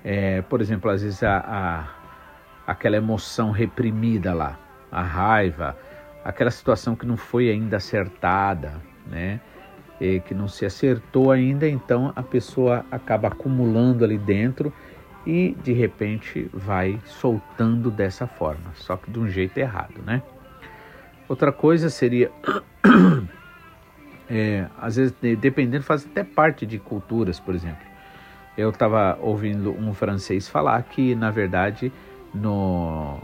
é, 0.04 0.42
por 0.44 0.62
exemplo, 0.62 0.90
às 0.92 1.02
vezes 1.02 1.24
a, 1.24 1.38
a, 1.38 2.72
aquela 2.72 2.96
emoção 2.96 3.50
reprimida 3.52 4.34
lá, 4.34 4.60
a 4.92 5.02
raiva, 5.02 5.76
aquela 6.24 6.52
situação 6.52 6.96
que 6.96 7.06
não 7.06 7.18
foi 7.18 7.50
ainda 7.50 7.78
acertada, 7.78 8.82
né? 9.08 9.40
E 10.00 10.20
que 10.20 10.34
não 10.34 10.48
se 10.48 10.66
acertou 10.66 11.32
ainda, 11.32 11.68
então 11.68 12.12
a 12.16 12.22
pessoa 12.22 12.86
acaba 12.92 13.30
acumulando 13.30 14.04
ali 14.04 14.18
dentro 14.18 14.74
e 15.26 15.56
de 15.64 15.72
repente 15.72 16.50
vai 16.54 17.00
soltando 17.06 17.90
dessa 17.90 18.28
forma, 18.28 18.72
só 18.74 18.98
que 18.98 19.10
de 19.10 19.18
um 19.18 19.28
jeito 19.28 19.58
errado, 19.58 20.02
né? 20.06 20.22
Outra 21.30 21.52
coisa 21.52 21.90
seria, 21.90 22.30
é, 24.30 24.68
às 24.78 24.96
vezes, 24.96 25.14
dependendo, 25.40 25.84
faz 25.84 26.06
até 26.06 26.24
parte 26.24 26.66
de 26.66 26.80
culturas, 26.80 27.40
por 27.40 27.54
exemplo. 27.56 27.86
Eu 28.58 28.70
estava 28.70 29.18
ouvindo 29.22 29.72
um 29.72 29.94
francês 29.94 30.48
falar 30.48 30.82
que, 30.84 31.14
na 31.14 31.30
verdade, 31.30 31.92
no, 32.34 33.20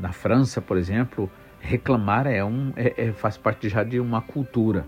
na 0.00 0.12
França, 0.12 0.60
por 0.60 0.76
exemplo, 0.76 1.30
reclamar 1.60 2.26
é 2.26 2.44
um, 2.44 2.72
é, 2.76 3.06
é, 3.08 3.12
faz 3.12 3.36
parte 3.36 3.68
já 3.68 3.82
de 3.82 3.98
uma 4.00 4.20
cultura. 4.20 4.86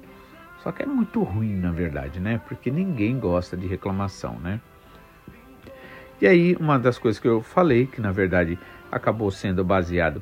Só 0.63 0.73
que 0.73 0.83
é 0.83 0.87
muito 0.87 1.23
ruim, 1.23 1.55
na 1.55 1.71
verdade, 1.71 2.19
né? 2.19 2.41
Porque 2.49 2.71
ninguém 2.71 3.19
gosta 3.19 3.57
de 3.57 3.67
reclamação, 3.67 4.39
né? 4.41 4.61
E 6.21 6.27
aí, 6.27 6.57
uma 6.59 6.79
das 6.79 6.99
coisas 6.99 7.21
que 7.21 7.29
eu 7.29 7.41
falei, 7.43 7.87
que 7.87 8.01
na 8.01 8.11
verdade 8.11 8.59
acabou 8.91 9.31
sendo 9.31 9.65
baseado 9.65 10.21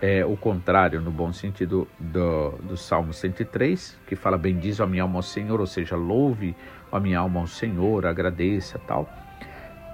é 0.00 0.24
o 0.24 0.36
contrário, 0.36 1.00
no 1.00 1.10
bom 1.10 1.32
sentido, 1.32 1.86
do, 1.98 2.50
do 2.62 2.76
Salmo 2.76 3.12
103, 3.12 3.98
que 4.06 4.16
fala: 4.16 4.38
Bendiz 4.38 4.80
a 4.80 4.86
minha 4.86 5.02
alma 5.02 5.16
ao 5.16 5.22
Senhor, 5.22 5.60
ou 5.60 5.66
seja, 5.66 5.96
louve 5.96 6.56
a 6.90 6.98
minha 6.98 7.18
alma 7.18 7.40
ao 7.40 7.46
Senhor, 7.46 8.06
agradeça 8.06 8.78
tal. 8.78 9.08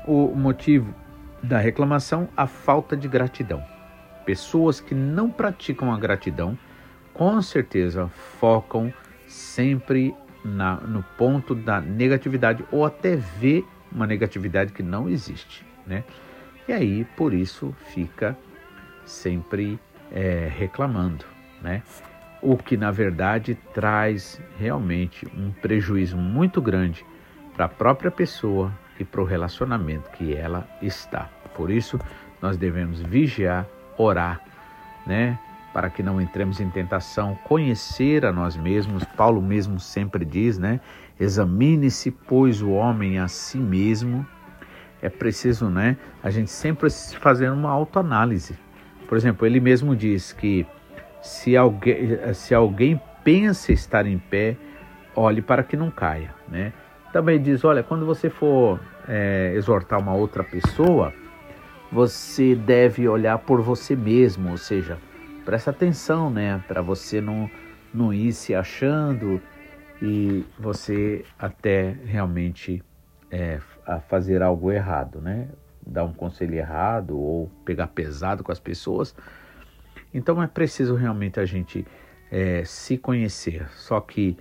O 0.06 0.34
motivo 0.36 0.94
da 1.42 1.58
reclamação, 1.58 2.28
a 2.36 2.46
falta 2.46 2.96
de 2.96 3.08
gratidão. 3.08 3.62
Pessoas 4.24 4.80
que 4.80 4.94
não 4.94 5.30
praticam 5.30 5.92
a 5.92 5.98
gratidão, 5.98 6.56
com 7.12 7.40
certeza 7.42 8.08
focam 8.38 8.92
sempre 9.26 10.14
na, 10.44 10.76
no 10.76 11.02
ponto 11.16 11.54
da 11.54 11.80
negatividade 11.80 12.64
ou 12.70 12.84
até 12.84 13.16
vê 13.16 13.64
uma 13.90 14.06
negatividade 14.06 14.72
que 14.72 14.82
não 14.82 15.08
existe, 15.08 15.64
né? 15.86 16.04
E 16.68 16.72
aí, 16.72 17.04
por 17.16 17.32
isso, 17.32 17.74
fica 17.92 18.36
sempre 19.04 19.78
é, 20.12 20.50
reclamando, 20.56 21.24
né? 21.62 21.82
O 22.42 22.56
que 22.56 22.76
na 22.76 22.90
verdade 22.90 23.56
traz 23.74 24.40
realmente 24.58 25.26
um 25.36 25.50
prejuízo 25.50 26.16
muito 26.16 26.60
grande 26.60 27.04
para 27.54 27.64
a 27.64 27.68
própria 27.68 28.10
pessoa 28.10 28.72
e 29.00 29.04
para 29.04 29.20
o 29.20 29.24
relacionamento 29.24 30.10
que 30.10 30.34
ela 30.34 30.68
está. 30.82 31.28
Por 31.54 31.70
isso, 31.70 31.98
nós 32.40 32.56
devemos 32.56 33.00
vigiar, 33.00 33.66
orar, 33.96 34.40
né? 35.06 35.38
Para 35.72 35.90
que 35.90 36.02
não 36.02 36.20
entremos 36.20 36.60
em 36.60 36.70
tentação, 36.70 37.34
conhecer 37.44 38.24
a 38.24 38.32
nós 38.32 38.56
mesmos. 38.56 39.04
Paulo 39.04 39.42
mesmo 39.42 39.80
sempre 39.80 40.24
diz, 40.24 40.58
né? 40.58 40.80
Examine-se, 41.18 42.10
pois, 42.10 42.62
o 42.62 42.70
homem 42.70 43.18
a 43.18 43.28
si 43.28 43.58
mesmo. 43.58 44.26
É 45.02 45.08
preciso, 45.08 45.68
né? 45.68 45.96
A 46.22 46.30
gente 46.30 46.50
sempre 46.50 46.90
fazer 46.90 47.50
uma 47.50 47.70
autoanálise. 47.70 48.58
Por 49.08 49.16
exemplo, 49.16 49.46
ele 49.46 49.60
mesmo 49.60 49.94
diz 49.94 50.32
que 50.32 50.66
se 51.22 51.56
alguém, 51.56 52.34
se 52.34 52.54
alguém 52.54 53.00
pensa 53.24 53.72
estar 53.72 54.06
em 54.06 54.18
pé, 54.18 54.56
olhe 55.14 55.42
para 55.42 55.62
que 55.62 55.76
não 55.76 55.90
caia, 55.90 56.34
né? 56.48 56.72
Também 57.12 57.40
diz, 57.40 57.64
olha, 57.64 57.82
quando 57.82 58.04
você 58.04 58.28
for 58.28 58.78
é, 59.08 59.52
exortar 59.54 59.98
uma 59.98 60.14
outra 60.14 60.44
pessoa, 60.44 61.12
você 61.90 62.54
deve 62.54 63.08
olhar 63.08 63.38
por 63.38 63.62
você 63.62 63.96
mesmo, 63.96 64.50
ou 64.50 64.58
seja, 64.58 64.98
presta 65.44 65.70
atenção, 65.70 66.28
né? 66.28 66.62
Para 66.68 66.82
você 66.82 67.20
não, 67.20 67.50
não 67.94 68.12
ir 68.12 68.32
se 68.32 68.54
achando 68.54 69.40
e 70.02 70.44
você 70.58 71.24
até 71.38 71.96
realmente 72.04 72.82
é, 73.30 73.58
fazer 74.08 74.42
algo 74.42 74.70
errado, 74.70 75.20
né? 75.20 75.48
Dar 75.86 76.04
um 76.04 76.12
conselho 76.12 76.54
errado 76.54 77.18
ou 77.18 77.48
pegar 77.64 77.86
pesado 77.88 78.42
com 78.42 78.50
as 78.50 78.58
pessoas. 78.58 79.14
Então 80.12 80.42
é 80.42 80.46
preciso 80.46 80.94
realmente 80.94 81.38
a 81.38 81.44
gente 81.44 81.86
é, 82.30 82.64
se 82.64 82.98
conhecer. 82.98 83.68
Só 83.70 84.00
que 84.00 84.36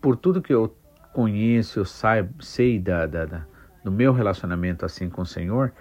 por 0.00 0.16
tudo 0.16 0.42
que 0.42 0.52
eu 0.52 0.76
conheço, 1.12 1.78
eu 1.78 1.84
saiba, 1.84 2.30
sei 2.40 2.78
da, 2.78 3.06
da, 3.06 3.24
da, 3.24 3.46
do 3.82 3.90
meu 3.90 4.12
relacionamento 4.12 4.84
assim 4.84 5.08
com 5.08 5.22
o 5.22 5.26
Senhor, 5.26 5.72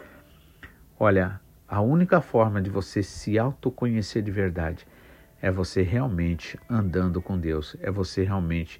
olha, 1.00 1.39
a 1.67 1.82
única 1.82 2.21
forma 2.21 2.62
de 2.62 2.69
você 2.69 3.02
se 3.02 3.38
autoconhecer 3.38 4.21
de 4.21 4.32
verdade 4.32 4.88
é 5.41 5.52
você 5.52 5.82
realmente 5.82 6.60
andando 6.69 7.21
com 7.21 7.38
Deus, 7.38 7.76
é 7.82 7.91
você 7.91 8.24
realmente 8.24 8.80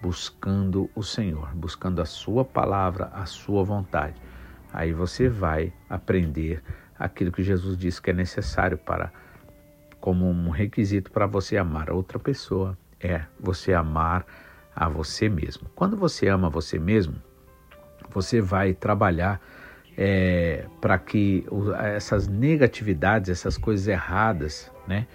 buscando 0.00 0.88
o 0.94 1.02
Senhor, 1.02 1.54
buscando 1.54 2.00
a 2.00 2.04
Sua 2.04 2.44
palavra, 2.44 3.10
a 3.12 3.26
Sua 3.26 3.64
vontade. 3.64 4.20
Aí 4.72 4.92
você 4.92 5.28
vai 5.28 5.72
aprender 5.88 6.62
aquilo 6.98 7.32
que 7.32 7.42
Jesus 7.42 7.76
disse 7.76 8.00
que 8.00 8.10
é 8.10 8.14
necessário 8.14 8.78
para, 8.78 9.12
como 10.00 10.28
um 10.28 10.50
requisito 10.50 11.10
para 11.10 11.26
você 11.26 11.56
amar 11.56 11.90
a 11.90 11.94
outra 11.94 12.18
pessoa, 12.18 12.76
é 13.00 13.22
você 13.38 13.72
amar 13.72 14.26
a 14.74 14.88
você 14.88 15.28
mesmo. 15.28 15.68
Quando 15.74 15.96
você 15.96 16.28
ama 16.28 16.50
você 16.50 16.78
mesmo, 16.78 17.16
você 18.10 18.40
vai 18.40 18.74
trabalhar 18.74 19.40
é, 19.96 20.66
para 20.80 20.98
que 20.98 21.46
essas 21.94 22.28
negatividades, 22.28 23.30
essas 23.30 23.56
coisas 23.56 23.88
erradas, 23.88 24.70
né? 24.86 25.06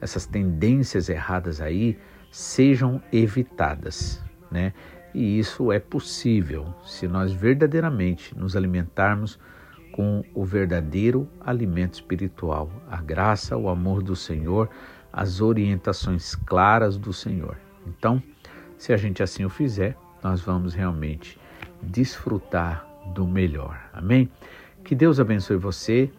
essas 0.00 0.26
tendências 0.26 1.08
erradas 1.08 1.60
aí 1.60 1.98
sejam 2.30 3.02
evitadas, 3.12 4.22
né? 4.50 4.72
E 5.14 5.38
isso 5.38 5.72
é 5.72 5.78
possível 5.78 6.74
se 6.84 7.08
nós 7.08 7.32
verdadeiramente 7.32 8.36
nos 8.36 8.56
alimentarmos 8.56 9.38
com 9.92 10.22
o 10.34 10.44
verdadeiro 10.44 11.28
alimento 11.40 11.94
espiritual, 11.94 12.70
a 12.88 13.00
graça, 13.00 13.56
o 13.56 13.68
amor 13.68 14.02
do 14.02 14.14
Senhor, 14.14 14.68
as 15.12 15.40
orientações 15.40 16.34
claras 16.34 16.96
do 16.96 17.12
Senhor. 17.12 17.56
Então, 17.86 18.22
se 18.76 18.92
a 18.92 18.96
gente 18.96 19.22
assim 19.22 19.44
o 19.44 19.50
fizer, 19.50 19.96
nós 20.22 20.40
vamos 20.40 20.74
realmente 20.74 21.38
desfrutar 21.82 22.86
do 23.14 23.26
melhor. 23.26 23.80
Amém? 23.92 24.30
Que 24.84 24.94
Deus 24.94 25.18
abençoe 25.18 25.56
você, 25.56 26.10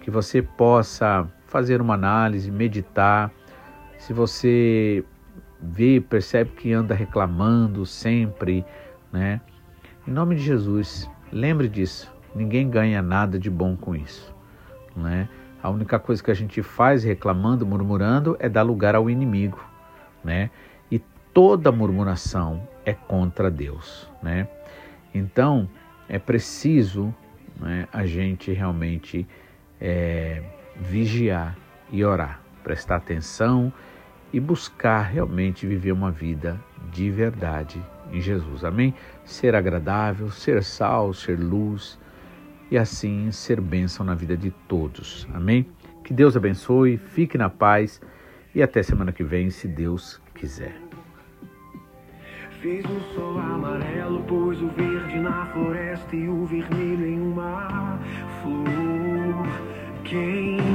que 0.00 0.10
você 0.10 0.42
possa 0.42 1.30
fazer 1.46 1.80
uma 1.80 1.94
análise, 1.94 2.50
meditar. 2.50 3.32
Se 3.98 4.12
você 4.12 5.04
vê, 5.60 6.00
percebe 6.00 6.50
que 6.50 6.72
anda 6.72 6.94
reclamando 6.94 7.84
sempre, 7.84 8.64
né? 9.12 9.40
Em 10.06 10.10
nome 10.10 10.36
de 10.36 10.42
Jesus, 10.42 11.08
Lembre 11.32 11.68
disso, 11.68 12.10
ninguém 12.34 12.70
ganha 12.70 13.02
nada 13.02 13.38
de 13.38 13.50
bom 13.50 13.76
com 13.76 13.94
isso. 13.94 14.34
Né? 14.96 15.28
A 15.62 15.68
única 15.68 15.98
coisa 15.98 16.22
que 16.22 16.30
a 16.30 16.34
gente 16.34 16.62
faz 16.62 17.04
reclamando, 17.04 17.66
murmurando, 17.66 18.36
é 18.40 18.48
dar 18.48 18.62
lugar 18.62 18.94
ao 18.94 19.10
inimigo. 19.10 19.62
Né? 20.24 20.50
E 20.90 20.98
toda 21.34 21.70
murmuração 21.70 22.66
é 22.84 22.94
contra 22.94 23.50
Deus. 23.50 24.10
Né? 24.22 24.48
Então, 25.14 25.68
é 26.08 26.18
preciso 26.18 27.14
né, 27.60 27.86
a 27.92 28.06
gente 28.06 28.52
realmente 28.52 29.28
é, 29.78 30.42
vigiar 30.76 31.56
e 31.90 32.02
orar, 32.04 32.40
prestar 32.64 32.96
atenção 32.96 33.72
e 34.32 34.40
buscar 34.40 35.02
realmente 35.02 35.66
viver 35.66 35.92
uma 35.92 36.10
vida 36.10 36.60
de 36.92 37.10
verdade 37.10 37.80
em 38.12 38.20
Jesus. 38.20 38.64
Amém? 38.64 38.94
Ser 39.24 39.54
agradável, 39.54 40.30
ser 40.30 40.62
sal, 40.62 41.12
ser 41.12 41.38
luz 41.38 41.98
e 42.70 42.76
assim 42.76 43.30
ser 43.32 43.60
bênção 43.60 44.04
na 44.04 44.14
vida 44.14 44.36
de 44.36 44.50
todos. 44.66 45.26
Amém? 45.32 45.66
Que 46.04 46.12
Deus 46.12 46.36
abençoe, 46.36 46.96
fique 46.96 47.36
na 47.36 47.48
paz 47.48 48.00
e 48.54 48.62
até 48.62 48.82
semana 48.82 49.12
que 49.12 49.22
vem, 49.22 49.50
se 49.50 49.68
Deus 49.68 50.20
quiser. 50.34 50.74
Fez 52.60 52.84
o 52.86 53.14
sol 53.14 53.38
amarelo, 53.38 54.22
pôs 54.24 54.60
o 54.60 54.68
verde 54.68 55.18
na 55.20 55.46
floresta 55.46 56.16
e 56.16 56.28
o 56.28 56.44
vermelho 56.44 57.06
em 57.06 57.20
uma 57.20 58.00
flor. 58.42 59.46
Quem 60.02 60.67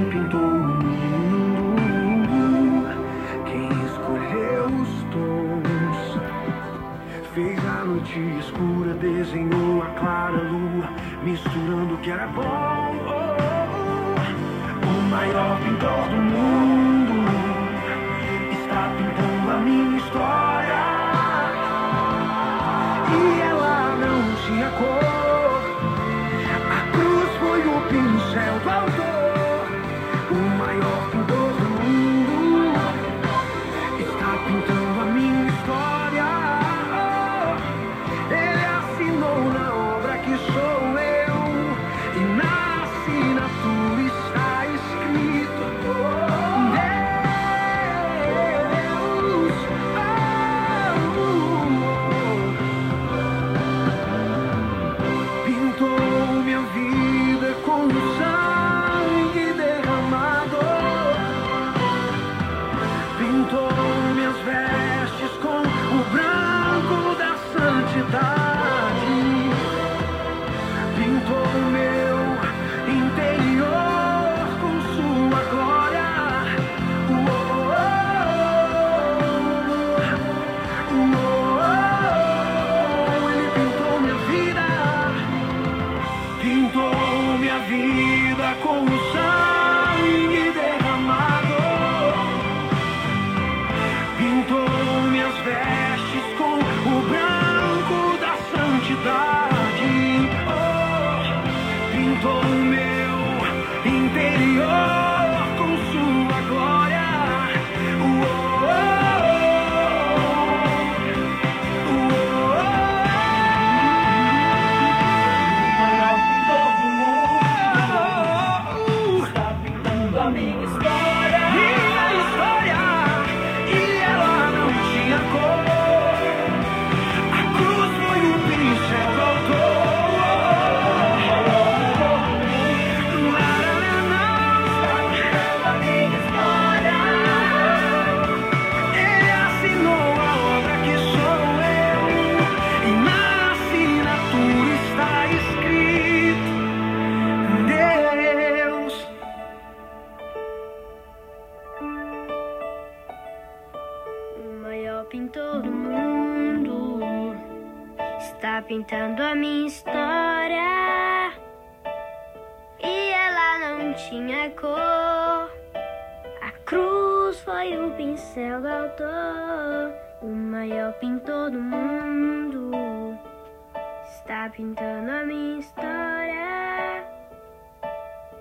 pintando 174.55 175.11
a 175.11 175.25
minha 175.25 175.59
história. 175.59 177.03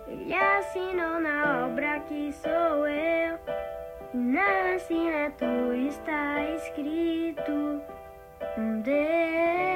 Ele 0.07 0.35
assinou 0.35 1.21
na 1.21 1.67
obra 1.67 2.01
que 2.01 2.33
sou 2.33 2.87
eu. 2.87 3.39
E 4.13 4.17
na 4.17 4.75
assinatura 4.75 5.77
está 5.77 6.43
escrito 6.57 7.83
um 8.59 8.81
Deus. 8.83 9.72